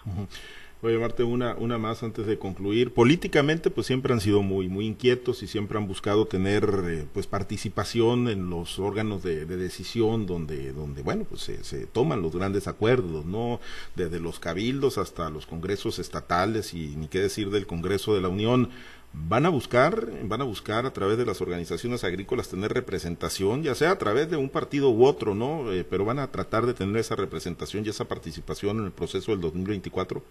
Voy 0.81 0.93
a 0.93 0.95
llevarte 0.95 1.23
una, 1.23 1.53
una 1.59 1.77
más 1.77 2.01
antes 2.01 2.25
de 2.25 2.39
concluir. 2.39 2.91
Políticamente, 2.91 3.69
pues 3.69 3.85
siempre 3.85 4.13
han 4.13 4.19
sido 4.19 4.41
muy, 4.41 4.67
muy 4.67 4.87
inquietos 4.87 5.43
y 5.43 5.47
siempre 5.47 5.77
han 5.77 5.87
buscado 5.87 6.25
tener, 6.25 6.67
eh, 6.85 7.05
pues, 7.13 7.27
participación 7.27 8.27
en 8.27 8.49
los 8.49 8.79
órganos 8.79 9.21
de, 9.21 9.45
decisión 9.45 10.25
donde, 10.25 10.73
donde, 10.73 11.03
bueno, 11.03 11.25
pues 11.29 11.41
se, 11.41 11.63
se, 11.63 11.85
toman 11.85 12.23
los 12.23 12.35
grandes 12.35 12.67
acuerdos, 12.67 13.25
¿no? 13.25 13.59
Desde 13.95 14.19
los 14.19 14.39
cabildos 14.39 14.97
hasta 14.97 15.29
los 15.29 15.45
congresos 15.45 15.99
estatales 15.99 16.73
y 16.73 16.95
ni 16.95 17.07
qué 17.07 17.19
decir 17.19 17.51
del 17.51 17.67
Congreso 17.67 18.15
de 18.15 18.21
la 18.21 18.29
Unión. 18.29 18.71
Van 19.13 19.45
a 19.45 19.49
buscar, 19.49 20.09
van 20.23 20.41
a 20.41 20.45
buscar 20.45 20.87
a 20.87 20.93
través 20.93 21.17
de 21.19 21.27
las 21.27 21.41
organizaciones 21.41 22.03
agrícolas 22.03 22.49
tener 22.49 22.73
representación, 22.73 23.61
ya 23.61 23.75
sea 23.75 23.91
a 23.91 23.97
través 23.99 24.31
de 24.31 24.37
un 24.37 24.49
partido 24.49 24.89
u 24.89 25.05
otro, 25.05 25.35
¿no? 25.35 25.71
Eh, 25.71 25.83
pero 25.87 26.05
van 26.05 26.17
a 26.17 26.31
tratar 26.31 26.65
de 26.65 26.73
tener 26.73 26.97
esa 26.97 27.15
representación 27.15 27.85
y 27.85 27.89
esa 27.89 28.05
participación 28.05 28.79
en 28.79 28.85
el 28.85 28.91
proceso 28.91 29.31
del 29.31 29.41
2024. 29.41 30.23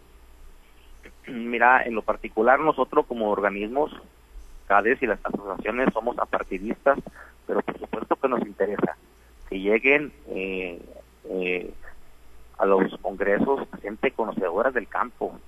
Mira, 1.31 1.83
en 1.85 1.95
lo 1.95 2.03
particular 2.03 2.61
nosotros 2.61 3.07
como 3.07 3.31
organismos, 3.31 3.93
CADES 4.67 5.03
y 5.03 5.07
las 5.07 5.19
asociaciones 5.25 5.93
somos 5.93 6.19
apartidistas, 6.19 6.99
pero 7.47 7.63
por 7.63 7.79
supuesto 7.79 8.17
que 8.17 8.29
nos 8.29 8.41
interesa 8.43 8.97
que 9.49 9.59
lleguen 9.59 10.13
eh, 10.29 10.81
eh, 11.25 11.73
a 12.59 12.67
los 12.67 12.97
congresos 12.99 13.67
gente 13.83 14.13
conocedora 14.13 14.71
del 14.71 14.87
campo. 14.87 15.39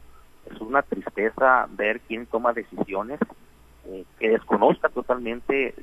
es 0.50 0.60
una 0.60 0.82
tristeza 0.82 1.68
ver 1.70 2.00
quién 2.00 2.26
toma 2.26 2.52
decisiones 2.52 3.20
eh, 3.86 4.04
que 4.18 4.30
desconozca 4.30 4.88
totalmente 4.88 5.74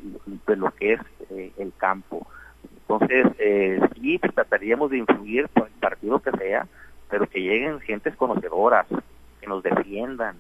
de 0.48 0.56
lo 0.56 0.72
que 0.72 0.94
es 0.94 1.02
el 1.58 1.72
campo. 1.78 2.28
Entonces, 2.90 3.28
eh, 3.38 3.80
sí 3.94 4.18
trataríamos 4.18 4.90
de 4.90 4.98
influir 4.98 5.48
por 5.50 5.68
el 5.68 5.74
partido 5.74 6.20
que 6.20 6.32
sea, 6.32 6.68
pero 7.10 7.28
que 7.28 7.42
lleguen 7.42 7.80
gentes 7.82 8.16
conocedoras, 8.16 8.88
nos 9.50 9.64
defiendan. 9.64 10.38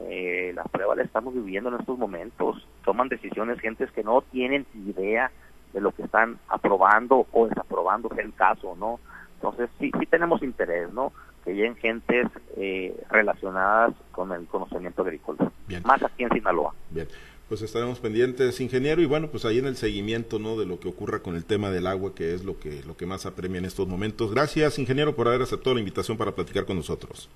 Eh, 0.00 0.52
la 0.54 0.64
prueba 0.64 0.94
la 0.94 1.02
estamos 1.02 1.32
viviendo 1.34 1.70
en 1.70 1.80
estos 1.80 1.98
momentos. 1.98 2.66
Toman 2.84 3.08
decisiones 3.08 3.60
gentes 3.60 3.90
que 3.92 4.02
no 4.02 4.22
tienen 4.22 4.66
idea 4.74 5.30
de 5.72 5.80
lo 5.80 5.92
que 5.92 6.02
están 6.02 6.38
aprobando 6.48 7.26
o 7.32 7.46
desaprobando, 7.46 8.10
es 8.12 8.18
el 8.18 8.34
caso, 8.34 8.76
¿no? 8.78 8.98
Entonces, 9.34 9.70
sí, 9.78 9.90
sí 9.98 10.06
tenemos 10.06 10.42
interés, 10.42 10.92
¿no? 10.92 11.12
Que 11.44 11.54
lleguen 11.54 11.76
gentes 11.76 12.26
eh, 12.56 12.98
relacionadas 13.10 13.94
con 14.10 14.32
el 14.32 14.46
conocimiento 14.46 15.02
agrícola. 15.02 15.50
Bien. 15.68 15.82
Más 15.86 16.02
aquí 16.02 16.24
en 16.24 16.30
Sinaloa. 16.30 16.74
Bien. 16.90 17.06
Pues 17.48 17.62
estaremos 17.62 18.00
pendientes, 18.00 18.60
ingeniero, 18.60 19.00
y 19.00 19.06
bueno, 19.06 19.28
pues 19.28 19.44
ahí 19.44 19.58
en 19.58 19.66
el 19.66 19.76
seguimiento, 19.76 20.40
¿no? 20.40 20.56
De 20.56 20.66
lo 20.66 20.80
que 20.80 20.88
ocurra 20.88 21.20
con 21.20 21.36
el 21.36 21.44
tema 21.44 21.70
del 21.70 21.86
agua, 21.86 22.12
que 22.12 22.34
es 22.34 22.44
lo 22.44 22.58
que, 22.58 22.82
lo 22.84 22.96
que 22.96 23.06
más 23.06 23.24
apremia 23.24 23.58
en 23.58 23.66
estos 23.66 23.86
momentos. 23.86 24.32
Gracias, 24.32 24.80
ingeniero, 24.80 25.14
por 25.14 25.28
haber 25.28 25.42
aceptado 25.42 25.74
la 25.74 25.80
invitación 25.80 26.16
para 26.18 26.32
platicar 26.32 26.64
con 26.64 26.76
nosotros. 26.76 27.28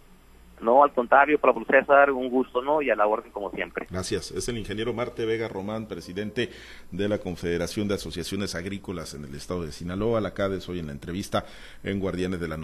No, 0.61 0.85
al 0.85 0.93
contrario, 0.93 1.39
para 1.39 1.55
César, 1.65 2.11
un 2.11 2.29
gusto, 2.29 2.63
¿no? 2.63 2.83
Y 2.83 2.91
a 2.91 2.97
la 2.97 3.07
orden 3.07 3.31
como 3.33 3.51
siempre. 3.51 3.87
Gracias. 3.91 4.31
Es 4.31 4.49
el 4.49 4.59
ingeniero 4.59 4.93
Marte 4.93 5.25
Vega 5.25 5.49
Román, 5.49 5.87
presidente 5.87 6.51
de 6.91 7.09
la 7.09 7.19
Confederación 7.19 7.89
de 7.89 7.95
Asociaciones 7.95 8.55
Agrícolas 8.55 9.15
en 9.15 9.25
el 9.25 9.35
estado 9.35 9.65
de 9.65 9.73
Sinaloa. 9.73 10.21
La 10.21 10.35
CADES 10.35 10.69
hoy 10.69 10.79
en 10.81 10.87
la 10.87 10.93
entrevista 10.93 11.45
en 11.83 11.99
Guardianes 11.99 12.41
de 12.41 12.49
la 12.49 12.57
Noche. 12.57 12.61